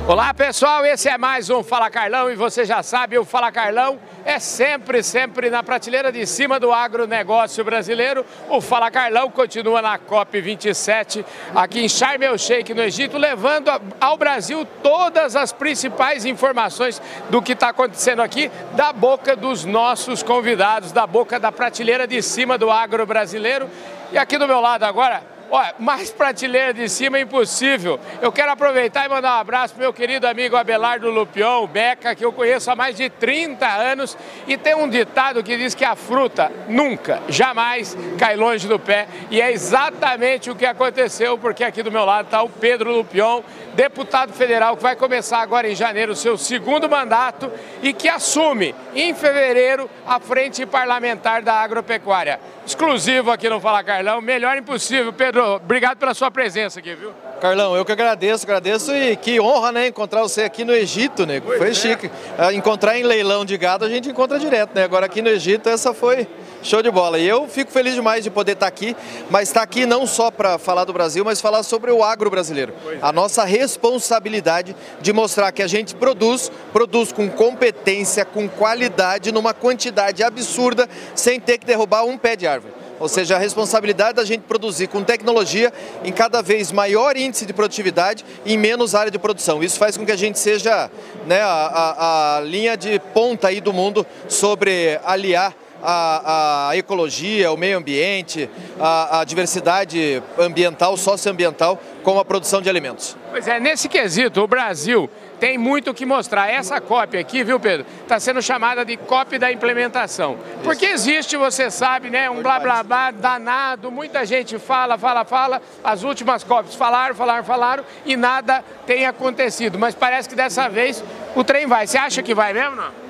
[0.10, 4.00] Olá pessoal, esse é mais um Fala Carlão e você já sabe, o Fala Carlão
[4.26, 8.26] é sempre, sempre na prateleira de cima do agronegócio brasileiro.
[8.50, 13.70] O Fala Carlão continua na COP27 aqui em Sharm el Sheikh, no Egito, levando
[14.02, 17.00] ao Brasil todas as principais informações
[17.30, 22.20] do que está acontecendo aqui da boca dos nossos convidados, da boca da prateleira de
[22.24, 23.70] cima do agro brasileiro.
[24.12, 25.22] E aqui do meu lado agora,
[25.52, 28.00] Olha, mais prateleira de cima é impossível.
[28.22, 32.24] Eu quero aproveitar e mandar um abraço pro meu querido amigo Abelardo Lupion, Beca, que
[32.24, 34.16] eu conheço há mais de 30 anos.
[34.48, 39.08] E tem um ditado que diz que a fruta nunca, jamais cai longe do pé.
[39.32, 43.42] E é exatamente o que aconteceu, porque aqui do meu lado está o Pedro Lupion,
[43.74, 48.76] deputado federal que vai começar agora em janeiro o seu segundo mandato e que assume
[48.94, 52.40] em fevereiro a frente parlamentar da agropecuária.
[52.70, 55.12] Exclusivo aqui no Fala Carlão, melhor impossível.
[55.12, 57.12] Pedro, obrigado pela sua presença aqui, viu?
[57.42, 61.42] Carlão, eu que agradeço, agradeço e que honra, né, encontrar você aqui no Egito, né?
[61.44, 61.74] Pois foi é.
[61.74, 62.12] chique.
[62.38, 64.84] Ah, encontrar em leilão de gado a gente encontra direto, né?
[64.84, 66.28] Agora aqui no Egito essa foi
[66.64, 67.18] show de bola.
[67.20, 68.96] E eu fico feliz demais de poder estar aqui,
[69.30, 72.74] mas estar aqui não só para falar do Brasil, mas falar sobre o agro brasileiro.
[73.02, 79.54] A nossa responsabilidade de mostrar que a gente produz, produz com competência, com qualidade, numa
[79.54, 82.74] quantidade absurda, sem ter que derrubar um pé de árvore.
[83.00, 85.72] Ou seja, a responsabilidade da gente produzir com tecnologia
[86.04, 89.64] em cada vez maior índice de produtividade e em menos área de produção.
[89.64, 90.92] Isso faz com que a gente seja
[91.26, 97.52] né, a, a, a linha de ponta aí do mundo sobre aliar a, a, ecologia,
[97.52, 98.50] o meio ambiente,
[98.80, 103.16] a, a, diversidade ambiental, socioambiental com a produção de alimentos.
[103.32, 105.10] Pois é, nesse quesito, o Brasil
[105.40, 106.50] tem muito o que mostrar.
[106.50, 110.38] Essa cópia aqui, viu, Pedro, está sendo chamada de cópia da implementação.
[110.64, 115.62] Porque existe, você sabe, né, um blá blá blá danado, muita gente fala, fala, fala,
[115.84, 119.80] as últimas cópias falaram, falaram, falaram e nada tem acontecido.
[119.80, 121.04] Mas parece que dessa vez
[121.36, 121.88] o trem vai.
[121.88, 123.09] Você acha que vai mesmo, não?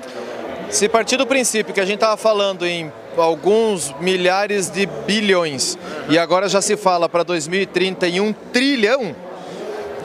[0.70, 5.76] Se partir do princípio que a gente estava falando em alguns milhares de bilhões
[6.08, 9.14] e agora já se fala para 2030 em um trilhão,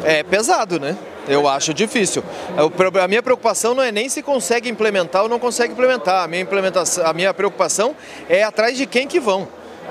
[0.04, 0.98] é pesado, né?
[1.28, 2.24] Eu acho difícil.
[3.02, 6.24] A minha preocupação não é nem se consegue implementar ou não consegue implementar.
[6.24, 7.96] A minha, implementação, a minha preocupação
[8.28, 9.48] é atrás de quem que vão.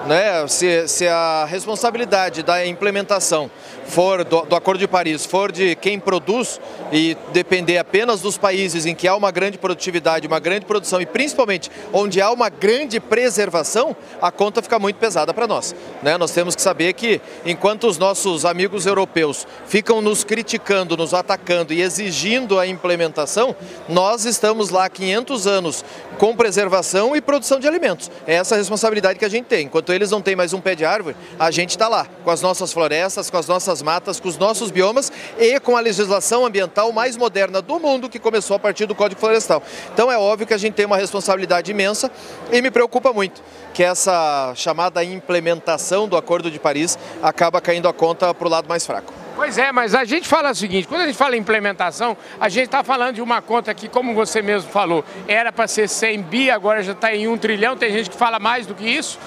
[0.07, 0.47] Né?
[0.49, 3.51] Se, se a responsabilidade da implementação
[3.87, 6.61] for do, do, Acordo de Paris for de quem produz
[6.93, 11.07] e depender apenas dos países em que há uma grande produtividade, uma grande produção e
[11.07, 15.75] principalmente onde há uma grande preservação, a conta fica muito pesada para nós.
[16.03, 16.19] Né?
[16.19, 21.73] Nós temos que saber que enquanto os nossos amigos europeus ficam nos criticando, nos atacando
[21.73, 23.57] e exigindo a implementação,
[23.89, 25.85] nós estamos lá 500 anos
[26.19, 28.11] com preservação e produção de alimentos.
[28.27, 29.67] É essa a responsabilidade que a gente tem.
[29.67, 32.41] Enquanto eles não têm mais um pé de árvore, a gente está lá com as
[32.41, 36.45] nossas florestas, com as nossas nossas matas, com os nossos biomas e com a legislação
[36.45, 39.63] ambiental mais moderna do mundo que começou a partir do Código Florestal.
[39.93, 42.11] Então é óbvio que a gente tem uma responsabilidade imensa
[42.53, 47.93] e me preocupa muito que essa chamada implementação do Acordo de Paris acaba caindo a
[47.93, 49.13] conta para o lado mais fraco.
[49.35, 52.49] Pois é, mas a gente fala o seguinte, quando a gente fala em implementação, a
[52.49, 56.23] gente está falando de uma conta que, como você mesmo falou, era para ser 100
[56.23, 59.19] bi, agora já está em 1 trilhão, tem gente que fala mais do que isso.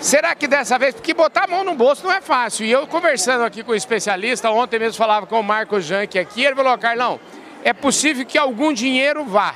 [0.00, 2.64] Será que dessa vez, porque botar a mão no bolso não é fácil.
[2.64, 6.18] E eu conversando aqui com o um especialista, ontem mesmo falava com o Marco Janque
[6.18, 7.20] aqui, ele falou, Carlão,
[7.62, 9.54] é possível que algum dinheiro vá,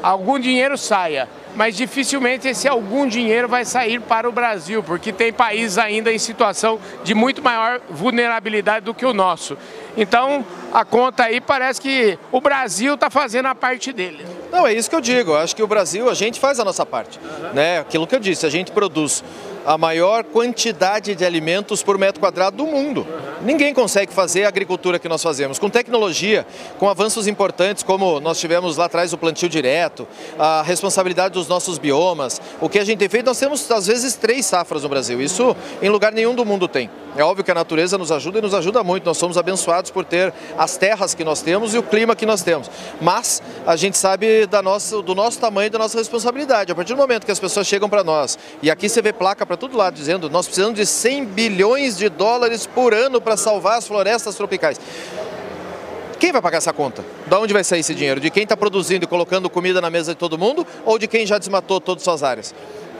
[0.00, 5.32] algum dinheiro saia, mas dificilmente esse algum dinheiro vai sair para o Brasil, porque tem
[5.32, 9.58] países ainda em situação de muito maior vulnerabilidade do que o nosso.
[9.96, 14.24] Então, a conta aí parece que o Brasil está fazendo a parte dele.
[14.52, 15.32] Não, é isso que eu digo.
[15.32, 17.18] Eu acho que o Brasil, a gente faz a nossa parte.
[17.52, 17.80] Né?
[17.80, 19.24] Aquilo que eu disse, a gente produz
[19.66, 23.06] a maior quantidade de alimentos por metro quadrado do mundo.
[23.42, 25.58] Ninguém consegue fazer a agricultura que nós fazemos.
[25.58, 26.46] Com tecnologia,
[26.78, 30.06] com avanços importantes, como nós tivemos lá atrás o plantio direto,
[30.38, 34.14] a responsabilidade dos nossos biomas, o que a gente tem feito, nós temos às vezes
[34.14, 35.20] três safras no Brasil.
[35.20, 36.90] Isso em lugar nenhum do mundo tem.
[37.16, 39.04] É óbvio que a natureza nos ajuda e nos ajuda muito.
[39.04, 42.42] Nós somos abençoados por ter as terras que nós temos e o clima que nós
[42.42, 42.70] temos.
[43.00, 46.70] Mas a gente sabe da nossa, do nosso tamanho e da nossa responsabilidade.
[46.70, 49.44] A partir do momento que as pessoas chegam para nós, e aqui você vê placa
[49.50, 53.78] para todo lado dizendo nós precisamos de 100 bilhões de dólares por ano para salvar
[53.78, 54.80] as florestas tropicais.
[56.20, 57.04] Quem vai pagar essa conta?
[57.26, 58.20] Da onde vai sair esse dinheiro?
[58.20, 61.26] De quem está produzindo e colocando comida na mesa de todo mundo ou de quem
[61.26, 62.54] já desmatou todas as suas áreas?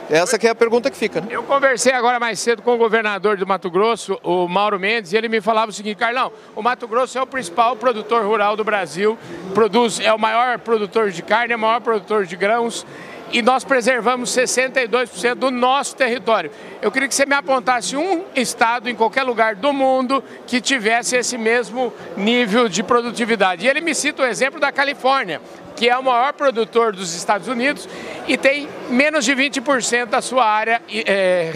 [0.09, 1.21] Essa que é a pergunta que fica.
[1.21, 1.27] Né?
[1.29, 5.17] Eu conversei agora mais cedo com o governador do Mato Grosso, o Mauro Mendes, e
[5.17, 8.63] ele me falava o seguinte, Carlão, o Mato Grosso é o principal produtor rural do
[8.65, 9.17] Brasil,
[9.53, 12.85] produz, é o maior produtor de carne, é o maior produtor de grãos,
[13.31, 16.51] e nós preservamos 62% do nosso território.
[16.81, 21.15] Eu queria que você me apontasse um estado em qualquer lugar do mundo que tivesse
[21.15, 23.65] esse mesmo nível de produtividade.
[23.65, 25.41] E ele me cita o exemplo da Califórnia,
[25.75, 27.87] que é o maior produtor dos Estados Unidos
[28.27, 31.51] e tem menos de 20% da sua área é,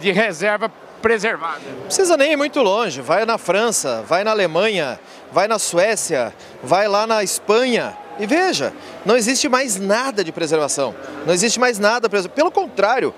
[0.00, 0.70] de reserva
[1.02, 1.60] preservada.
[1.78, 4.98] Não precisa nem ir muito longe, vai na França, vai na Alemanha,
[5.32, 8.72] vai na Suécia, vai lá na Espanha e veja,
[9.04, 10.94] não existe mais nada de preservação,
[11.26, 12.08] não existe mais nada.
[12.08, 13.14] Pelo contrário,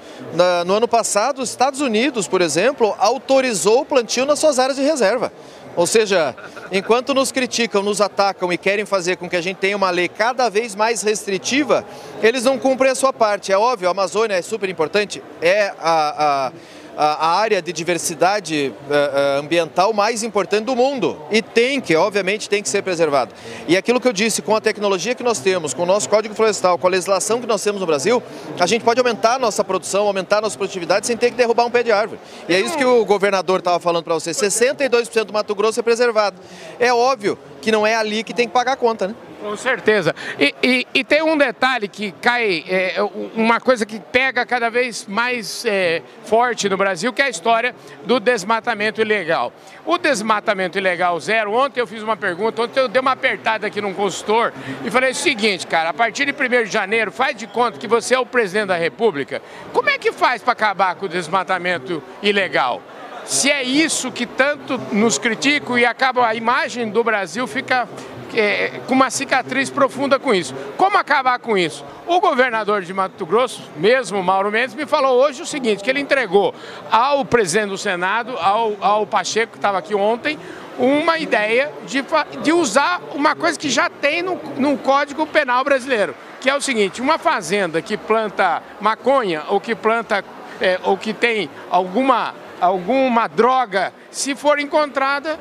[0.66, 4.82] no ano passado, os Estados Unidos, por exemplo, autorizou o plantio nas suas áreas de
[4.82, 5.32] reserva.
[5.76, 6.34] Ou seja,
[6.72, 10.09] enquanto nos criticam, nos atacam e querem fazer com que a gente tenha uma lei
[10.09, 11.84] cada vez mais restritiva,
[12.22, 13.53] eles não cumprem a sua parte.
[13.53, 16.53] É óbvio, a Amazônia é super importante, é a, a
[16.97, 22.49] a área de diversidade eh, eh, ambiental mais importante do mundo e tem que, obviamente,
[22.49, 23.34] tem que ser preservado.
[23.66, 26.34] E aquilo que eu disse, com a tecnologia que nós temos, com o nosso Código
[26.34, 28.22] Florestal, com a legislação que nós temos no Brasil,
[28.59, 31.64] a gente pode aumentar a nossa produção, aumentar a nossa produtividade sem ter que derrubar
[31.64, 32.20] um pé de árvore.
[32.49, 35.82] E é isso que o governador estava falando para você, 62% do Mato Grosso é
[35.82, 36.36] preservado.
[36.78, 39.14] É óbvio que não é ali que tem que pagar a conta, né?
[39.41, 40.14] Com certeza.
[40.38, 42.97] E, e, e, tem um detalhe que cai, é,
[43.34, 47.74] uma coisa que pega cada vez mais é, forte no Brasil, que é a história
[48.05, 49.51] do desmatamento ilegal.
[49.86, 53.80] O desmatamento ilegal zero, ontem eu fiz uma pergunta, ontem eu dei uma apertada aqui
[53.80, 54.53] num consultor
[54.84, 57.88] e falei o seguinte, cara, a partir de 1 de janeiro, faz de conta que
[57.88, 59.41] você é o presidente da República,
[59.72, 62.82] como é que faz para acabar com o desmatamento ilegal?
[63.24, 67.88] Se é isso que tanto nos criticam e acaba a imagem do Brasil fica
[68.34, 70.54] é, com uma cicatriz profunda com isso.
[70.76, 71.84] Como acabar com isso?
[72.06, 76.00] O governador de Mato Grosso, mesmo Mauro Mendes, me falou hoje o seguinte, que ele
[76.00, 76.54] entregou
[76.90, 80.38] ao presidente do Senado, ao, ao Pacheco, que estava aqui ontem,
[80.78, 82.02] uma ideia de,
[82.42, 86.60] de usar uma coisa que já tem no, no Código Penal brasileiro, que é o
[86.60, 90.24] seguinte, uma fazenda que planta maconha ou que planta
[90.60, 95.38] é, ou que tem alguma, alguma droga, se for encontrada,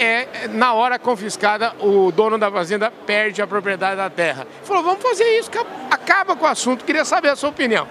[0.00, 4.46] é, na hora confiscada, o dono da fazenda perde a propriedade da terra.
[4.64, 5.50] Falou, vamos fazer isso,
[5.90, 7.86] acaba com o assunto, queria saber a sua opinião.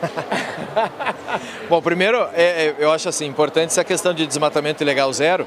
[1.68, 5.46] Bom, primeiro, é, é, eu acho assim, importante essa questão de desmatamento ilegal zero.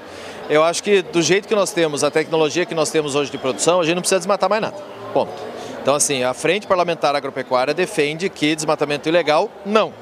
[0.50, 3.38] Eu acho que do jeito que nós temos, a tecnologia que nós temos hoje de
[3.38, 4.78] produção, a gente não precisa desmatar mais nada.
[5.14, 5.32] Ponto.
[5.82, 9.94] Então, assim, a Frente Parlamentar Agropecuária defende que desmatamento ilegal, não.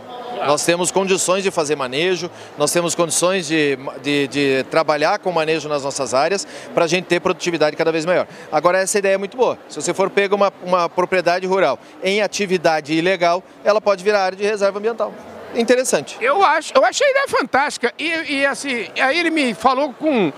[0.46, 5.70] Nós temos condições de fazer manejo, nós temos condições de, de, de trabalhar com manejo
[5.70, 8.28] nas nossas áreas para a gente ter produtividade cada vez maior.
[8.52, 9.58] Agora, essa ideia é muito boa.
[9.70, 14.38] Se você for pegar uma, uma propriedade rural em atividade ilegal, ela pode virar área
[14.38, 15.14] de reserva ambiental
[15.56, 16.18] interessante.
[16.22, 17.94] Eu acho, eu achei a ideia fantástica.
[18.00, 20.32] E, e assim, aí ele me falou com.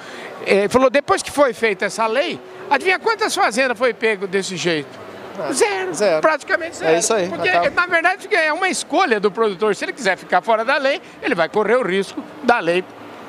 [0.46, 2.40] Ele falou, depois que foi feita essa lei,
[2.70, 5.03] adivinha quantas fazendas foi pego desse jeito?
[5.52, 6.22] Zero, zero.
[6.22, 6.92] Praticamente zero.
[6.92, 7.30] É isso aí.
[7.30, 7.70] Porque, acaba.
[7.70, 9.76] na verdade, é uma escolha do produtor.
[9.76, 12.84] Se ele quiser ficar fora da lei, ele vai correr o risco da lei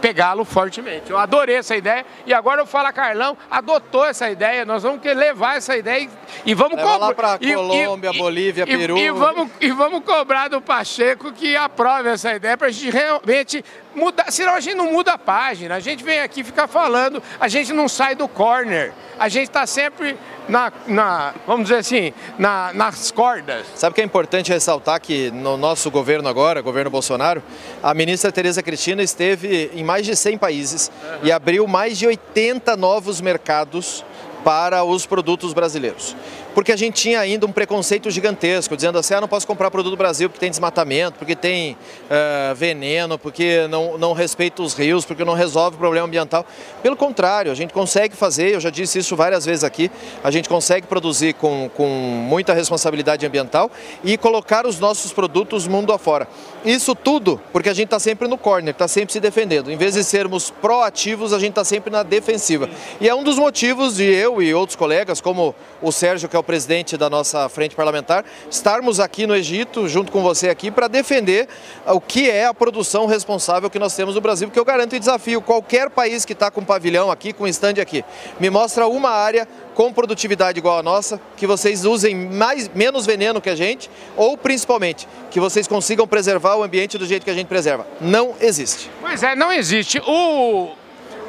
[0.05, 1.11] pegá-lo fortemente.
[1.11, 4.63] Eu adorei essa ideia e agora o Fala Carlão adotou essa ideia.
[4.67, 6.11] Nós vamos levar essa ideia e,
[6.45, 6.99] e vamos cobrar.
[6.99, 8.99] lá para Colômbia, e, Bolívia, e, Peru.
[8.99, 13.65] E vamos, e vamos cobrar do Pacheco que aprove essa ideia para a gente realmente
[13.95, 14.31] mudar.
[14.31, 15.75] Senão a gente não muda a página.
[15.75, 18.93] A gente vem aqui ficar falando, a gente não sai do corner.
[19.19, 20.17] A gente está sempre
[20.49, 23.67] na, na, vamos dizer assim, na, nas cordas.
[23.75, 27.43] Sabe que é importante ressaltar que no nosso governo agora, governo Bolsonaro,
[27.83, 31.19] a ministra Tereza Cristina esteve em mais de 100 países uhum.
[31.23, 34.05] e abriu mais de 80 novos mercados
[34.45, 36.15] para os produtos brasileiros.
[36.55, 39.91] Porque a gente tinha ainda um preconceito gigantesco, dizendo assim, ah, não posso comprar produto
[39.91, 45.05] do Brasil porque tem desmatamento, porque tem uh, veneno, porque não, não respeita os rios,
[45.05, 46.47] porque não resolve o problema ambiental.
[46.83, 49.91] Pelo contrário, a gente consegue fazer, eu já disse isso várias vezes aqui,
[50.23, 53.71] a gente consegue produzir com, com muita responsabilidade ambiental
[54.05, 56.29] e colocar os nossos produtos mundo afora.
[56.65, 59.71] Isso tudo porque a gente está sempre no corner, está sempre se defendendo.
[59.71, 62.71] Em vez de sermos proativos, a gente está sempre na defensiva.
[63.01, 66.39] E é um dos motivos de eu e outros colegas, como o Sérgio, que é
[66.39, 70.87] o presidente da nossa frente parlamentar, estarmos aqui no Egito, junto com você aqui, para
[70.87, 71.49] defender
[71.87, 74.99] o que é a produção responsável que nós temos no Brasil, porque eu garanto e
[74.99, 78.05] desafio qualquer país que está com pavilhão aqui, com stand aqui,
[78.39, 83.41] me mostra uma área com produtividade igual a nossa, que vocês usem mais, menos veneno
[83.41, 87.35] que a gente, ou principalmente, que vocês consigam preservar o ambiente do jeito que a
[87.35, 87.87] gente preserva.
[88.01, 88.91] Não existe.
[89.01, 90.01] Pois é, não existe.
[90.07, 90.73] O,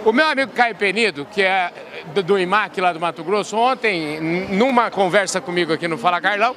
[0.05, 1.73] o meu amigo Caio Penido, que é
[2.13, 4.19] do, do IMAC lá do Mato Grosso, ontem,
[4.51, 6.55] numa conversa comigo aqui no Fala Carlão,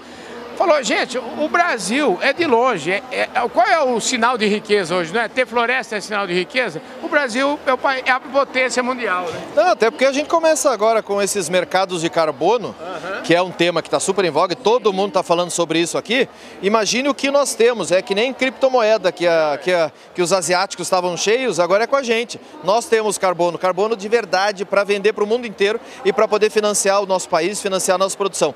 [0.58, 2.90] falou, gente, o Brasil é de longe.
[2.90, 5.14] É, é, qual é o sinal de riqueza hoje?
[5.14, 5.28] Não é?
[5.28, 6.82] Ter floresta é sinal de riqueza?
[7.00, 9.26] O Brasil é, o, é a potência mundial.
[9.26, 9.40] Né?
[9.54, 13.22] Não, até porque a gente começa agora com esses mercados de carbono, uhum.
[13.22, 15.78] que é um tema que está super em voga, e todo mundo está falando sobre
[15.78, 16.28] isso aqui.
[16.60, 20.32] Imagine o que nós temos, é que nem criptomoeda, que, a, que, a, que os
[20.32, 22.40] asiáticos estavam cheios, agora é com a gente.
[22.64, 26.50] Nós temos carbono, carbono de verdade para vender para o mundo inteiro e para poder
[26.50, 28.52] financiar o nosso país, financiar a nossa produção.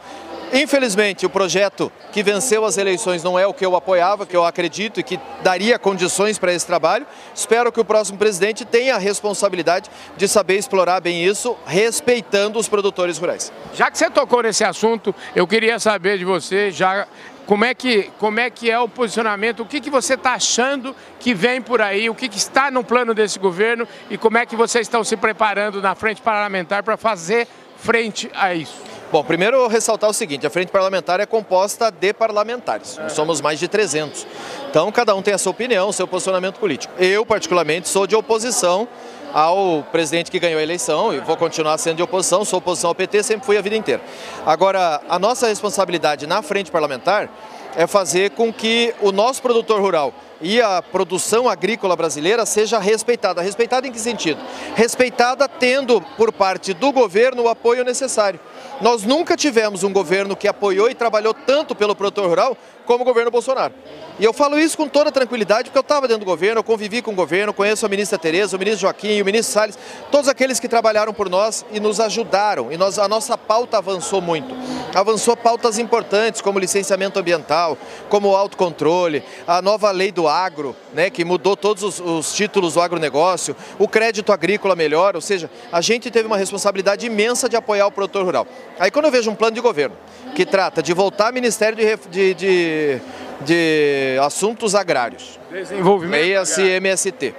[0.53, 4.45] Infelizmente, o projeto que venceu as eleições não é o que eu apoiava, que eu
[4.45, 7.07] acredito e que daria condições para esse trabalho.
[7.35, 12.69] Espero que o próximo presidente tenha a responsabilidade de saber explorar bem isso, respeitando os
[12.69, 13.51] produtores rurais.
[13.73, 17.07] Já que você tocou nesse assunto, eu queria saber de você já
[17.47, 20.95] como é que, como é, que é o posicionamento, o que, que você está achando
[21.19, 24.45] que vem por aí, o que, que está no plano desse governo e como é
[24.45, 27.49] que vocês estão se preparando na frente parlamentar para fazer
[27.79, 28.92] frente a isso?
[29.13, 33.61] Bom, primeiro ressaltar o seguinte, a frente parlamentar é composta de parlamentares, nós somos mais
[33.61, 34.27] de 300.
[34.71, 36.95] Então cada um tem a sua opinião, o seu posicionamento político.
[36.99, 38.89] Eu, particularmente, sou de oposição
[39.35, 42.95] ao presidente que ganhou a eleição e vou continuar sendo de oposição, sou oposição ao
[42.95, 44.01] PT, sempre fui a vida inteira.
[44.47, 47.29] Agora, a nossa responsabilidade na frente parlamentar
[47.77, 53.41] é fazer com que o nosso produtor rural e a produção agrícola brasileira seja respeitada.
[53.41, 54.41] Respeitada em que sentido?
[54.75, 58.41] Respeitada tendo por parte do governo o apoio necessário.
[58.83, 63.05] Nós nunca tivemos um governo que apoiou e trabalhou tanto pelo produtor rural como o
[63.05, 63.73] governo Bolsonaro.
[64.19, 67.01] E eu falo isso com toda tranquilidade, porque eu estava dentro do governo, eu convivi
[67.01, 69.79] com o governo, conheço a ministra Tereza, o ministro Joaquim, o ministro Salles,
[70.11, 72.71] todos aqueles que trabalharam por nós e nos ajudaram.
[72.71, 74.55] E nós, a nossa pauta avançou muito.
[74.95, 77.79] Avançou pautas importantes, como licenciamento ambiental,
[78.11, 82.83] como autocontrole, a nova lei do agro, né, que mudou todos os, os títulos do
[82.83, 87.87] agronegócio, o crédito agrícola melhor, ou seja, a gente teve uma responsabilidade imensa de apoiar
[87.87, 88.47] o produtor rural.
[88.79, 89.97] Aí quando eu vejo um plano de governo
[90.35, 93.01] que trata de voltar ao Ministério de, de, de
[93.43, 95.39] de Assuntos Agrários.
[95.51, 96.23] Desenvolvimento.
[96.63, 97.35] MST,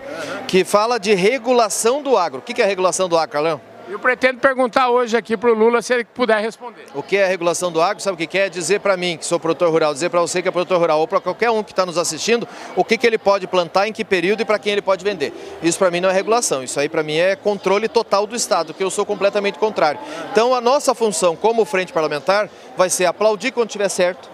[0.48, 2.40] que fala de regulação do agro.
[2.40, 3.62] O que é a regulação do agro, Carlão?
[3.90, 6.86] Eu pretendo perguntar hoje aqui para o Lula se ele puder responder.
[6.96, 8.02] O que é a regulação do agro?
[8.02, 8.46] Sabe o que quer?
[8.46, 11.02] É dizer para mim, que sou produtor rural, dizer para você que é produtor rural,
[11.02, 12.48] ou para qualquer um que está nos assistindo,
[12.78, 15.34] o que, que ele pode plantar, em que período e para quem ele pode vender.
[15.62, 18.74] Isso para mim não é regulação, isso aí para mim é controle total do Estado,
[18.74, 20.00] que eu sou completamente contrário.
[20.32, 24.30] Então a nossa função como frente parlamentar vai ser aplaudir quando estiver certo,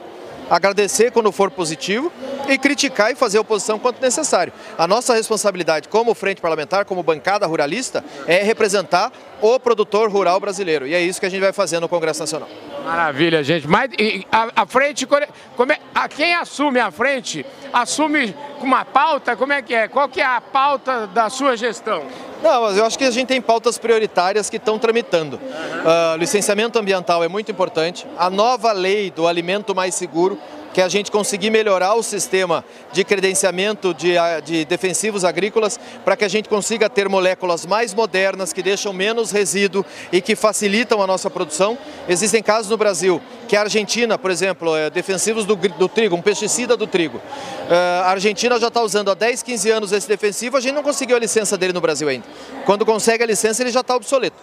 [0.50, 2.12] agradecer quando for positivo
[2.48, 4.52] e criticar e fazer oposição quanto necessário.
[4.78, 10.88] A nossa responsabilidade como frente parlamentar, como bancada ruralista, é representar o produtor rural brasileiro.
[10.88, 12.50] E é isso que a gente vai fazer no Congresso Nacional.
[12.84, 13.68] Maravilha, gente.
[13.68, 13.92] Mas
[14.32, 19.54] a, a frente, como é, a quem assume a frente, assume com uma pauta, como
[19.54, 19.88] é que é?
[19.88, 22.04] Qual que é a pauta da sua gestão?
[22.42, 25.36] Não, mas eu acho que a gente tem pautas prioritárias que estão tramitando.
[25.36, 28.08] Uh, licenciamento ambiental é muito importante.
[28.18, 30.38] A nova lei do alimento mais seguro
[30.74, 34.14] que a gente conseguir melhorar o sistema de credenciamento de,
[34.44, 39.32] de defensivos agrícolas para que a gente consiga ter moléculas mais modernas que deixam menos
[39.32, 41.78] resíduo e que facilitam a nossa produção.
[42.08, 46.22] Existem casos no Brasil que a Argentina, por exemplo, é, defensivos do, do, trigo, um
[46.22, 47.18] pesticida do trigo.
[47.18, 50.84] Uh, a Argentina já está usando há 10, 15 anos esse defensivo, a gente não
[50.84, 52.26] conseguiu a licença dele no Brasil ainda.
[52.64, 54.36] Quando consegue a licença, ele já está obsoleto.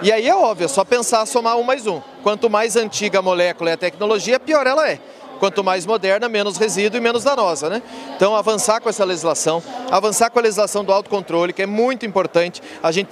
[0.00, 2.00] E aí é óbvio, é só pensar somar um mais um.
[2.22, 5.00] Quanto mais antiga a molécula e a tecnologia, pior ela é
[5.42, 7.68] quanto mais moderna, menos resíduo e menos danosa.
[7.68, 7.82] Né?
[8.14, 12.62] Então, avançar com essa legislação, avançar com a legislação do autocontrole, que é muito importante,
[12.80, 13.08] a gente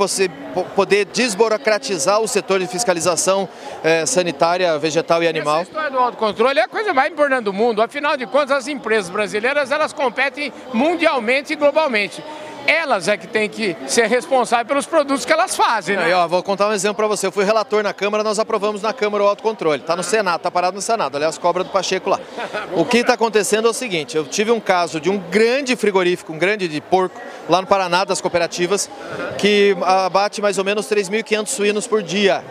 [0.77, 3.49] poder desburocratizar o setor de fiscalização
[3.83, 5.63] eh, sanitária, vegetal e animal.
[5.63, 7.83] Essa história do autocontrole é a coisa mais importante do mundo.
[7.83, 12.23] Afinal de contas, as empresas brasileiras elas competem mundialmente e globalmente.
[12.67, 16.05] Elas é que têm que ser responsáveis pelos produtos que elas fazem, né?
[16.05, 17.27] Aí, ó, vou contar um exemplo para você.
[17.27, 19.81] Eu fui relator na Câmara, nós aprovamos na Câmara o autocontrole.
[19.81, 21.17] Está no Senado, está parado no Senado.
[21.17, 22.21] Aliás, cobra do Pacheco lá.
[22.73, 26.33] O que está acontecendo é o seguinte: eu tive um caso de um grande frigorífico,
[26.33, 28.89] um grande de porco, lá no Paraná, das cooperativas,
[29.39, 32.45] que abate mais ou menos 3.500 suínos por dia.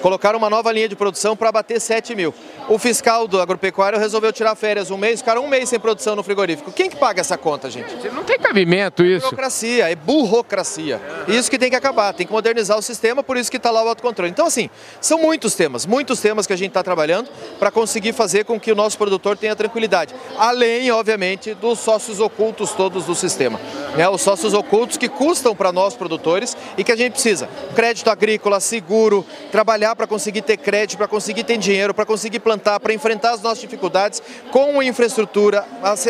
[0.00, 2.34] Colocaram uma nova linha de produção para abater 7 mil.
[2.68, 6.22] O fiscal do agropecuário resolveu tirar férias um mês, ficaram um mês sem produção no
[6.22, 6.72] frigorífico.
[6.72, 8.08] Quem que paga essa conta, gente?
[8.10, 9.26] Não tem cabimento isso.
[9.26, 11.00] Burocracia, é burocracia.
[11.28, 13.82] Isso que tem que acabar, tem que modernizar o sistema, por isso que está lá
[13.82, 14.30] o autocontrole.
[14.30, 14.70] Então, assim,
[15.00, 17.28] são muitos temas, muitos temas que a gente está trabalhando
[17.58, 20.14] para conseguir fazer com que o nosso produtor tenha tranquilidade.
[20.38, 23.60] Além, obviamente, dos sócios ocultos todos do sistema.
[23.96, 24.08] Né?
[24.08, 27.48] Os sócios ocultos que custam para nós produtores e que a gente precisa.
[27.74, 32.80] Crédito agrícola, seguro, trabalhar para conseguir ter crédito, para conseguir ter dinheiro, para conseguir plantar,
[32.80, 35.64] para enfrentar as nossas dificuldades com infraestrutura,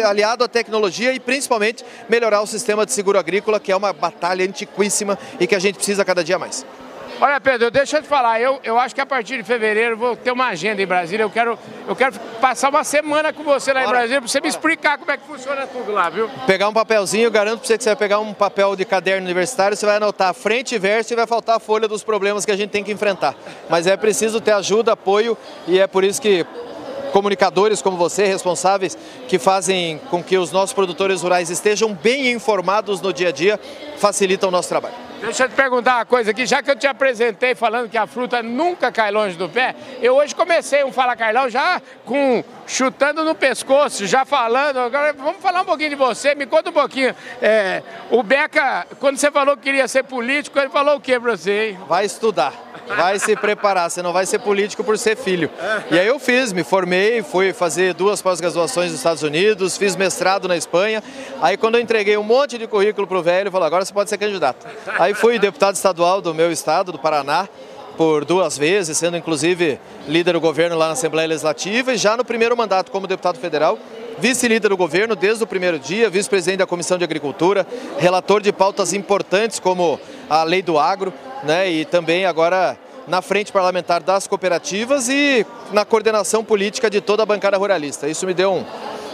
[0.04, 4.44] aliado à tecnologia e principalmente melhorar o sistema de seguro agrícola, que é uma batalha
[4.44, 6.64] antiquíssima e que a gente precisa cada dia mais.
[7.22, 10.16] Olha, Pedro, deixa eu te falar, eu, eu acho que a partir de fevereiro vou
[10.16, 11.22] ter uma agenda em Brasília.
[11.22, 13.90] Eu quero, eu quero passar uma semana com você lá Bora.
[13.90, 16.30] em Brasília para você me explicar como é que funciona tudo lá, viu?
[16.46, 19.26] Pegar um papelzinho, eu garanto para você que você vai pegar um papel de caderno
[19.26, 22.52] universitário, você vai anotar frente e verso e vai faltar a folha dos problemas que
[22.52, 23.34] a gente tem que enfrentar.
[23.68, 25.36] Mas é preciso ter ajuda, apoio
[25.68, 26.46] e é por isso que
[27.12, 28.96] comunicadores como você, responsáveis,
[29.28, 33.60] que fazem com que os nossos produtores rurais estejam bem informados no dia a dia,
[33.98, 35.09] facilitam o nosso trabalho.
[35.20, 38.06] Deixa eu te perguntar uma coisa aqui, já que eu te apresentei falando que a
[38.06, 43.24] fruta nunca cai longe do pé, eu hoje comecei um Fala Carlão já com chutando
[43.24, 44.78] no pescoço, já falando.
[44.78, 47.14] Agora vamos falar um pouquinho de você, me conta um pouquinho.
[47.42, 51.36] É, o Beca, quando você falou que queria ser político, ele falou o que pra
[51.36, 51.70] você?
[51.70, 51.78] Hein?
[51.88, 52.54] Vai estudar,
[52.96, 55.50] vai se preparar, você não vai ser político por ser filho.
[55.90, 60.48] E aí eu fiz, me formei, fui fazer duas pós-graduações nos Estados Unidos, fiz mestrado
[60.48, 61.02] na Espanha.
[61.42, 64.08] Aí quando eu entreguei um monte de currículo pro velho, ele falou, agora você pode
[64.08, 64.66] ser candidato.
[64.98, 67.48] Aí fui deputado estadual do meu estado, do Paraná,
[67.96, 72.24] por duas vezes, sendo inclusive líder do governo lá na Assembleia Legislativa e já no
[72.24, 73.78] primeiro mandato como deputado federal,
[74.18, 77.66] vice-líder do governo desde o primeiro dia, vice-presidente da Comissão de Agricultura,
[77.98, 83.50] relator de pautas importantes como a lei do agro, né, e também agora na frente
[83.50, 88.08] parlamentar das cooperativas e na coordenação política de toda a bancada ruralista.
[88.08, 88.64] Isso me deu um,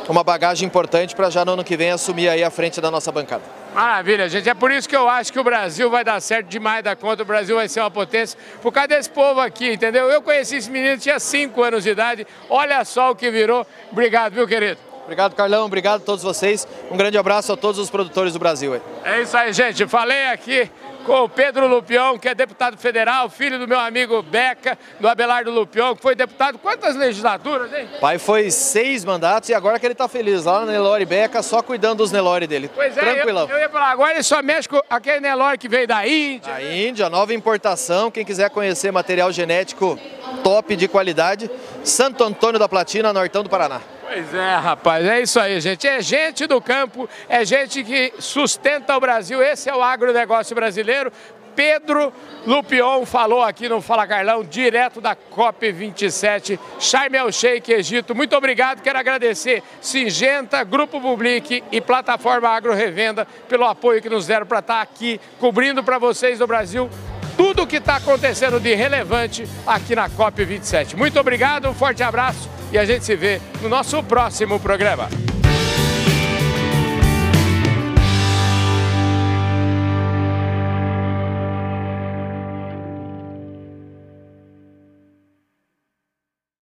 [0.09, 3.11] uma bagagem importante para já no ano que vem assumir aí a frente da nossa
[3.11, 3.42] bancada.
[3.74, 4.48] Maravilha, gente.
[4.48, 7.22] É por isso que eu acho que o Brasil vai dar certo demais da conta.
[7.22, 10.11] O Brasil vai ser uma potência por causa desse povo aqui, entendeu?
[10.11, 12.26] Eu conheci esse menino, tinha 5 anos de idade.
[12.48, 13.66] Olha só o que virou.
[13.92, 14.80] Obrigado, viu, querido?
[15.04, 15.66] Obrigado, Carlão.
[15.66, 16.66] Obrigado a todos vocês.
[16.90, 18.80] Um grande abraço a todos os produtores do Brasil.
[19.04, 19.86] É isso aí, gente.
[19.86, 20.68] Falei aqui
[21.07, 25.52] com o Pedro Lupion, que é deputado federal, filho do meu amigo Beca, do Abelardo
[25.52, 27.88] Lupion, que foi deputado quantas legislaturas, hein?
[28.00, 31.62] Pai foi seis mandatos e agora que ele tá feliz lá no Nelore Beca, só
[31.62, 32.68] cuidando dos Nelore dele.
[32.74, 33.48] Pois é, Tranquilão.
[33.48, 36.52] Eu, eu ia falar, agora ele só mexe com aquele Nelore que veio da Índia.
[36.52, 36.86] Da né?
[36.88, 38.11] Índia, nova importação.
[38.11, 39.96] Quem quiser conhecer material genético
[40.42, 41.48] top de qualidade,
[41.84, 43.80] Santo Antônio da Platina, Nortão do Paraná.
[44.09, 45.84] Pois é, rapaz, é isso aí, gente.
[45.84, 49.42] É gente do campo, é gente que sustenta o Brasil.
[49.42, 51.12] Esse é o agronegócio brasileiro.
[51.57, 52.12] Pedro
[52.46, 58.14] Lupion falou aqui no Fala Carlão, direto da COP27, Sharm el Sheikh, Egito.
[58.14, 64.26] Muito obrigado, quero agradecer Singenta, Grupo Public e Plataforma Agro Revenda pelo apoio que nos
[64.26, 66.88] deram para estar aqui cobrindo para vocês do Brasil
[67.36, 70.96] tudo o que está acontecendo de relevante aqui na COP27.
[70.96, 75.08] Muito obrigado, um forte abraço e a gente se vê no nosso próximo programa.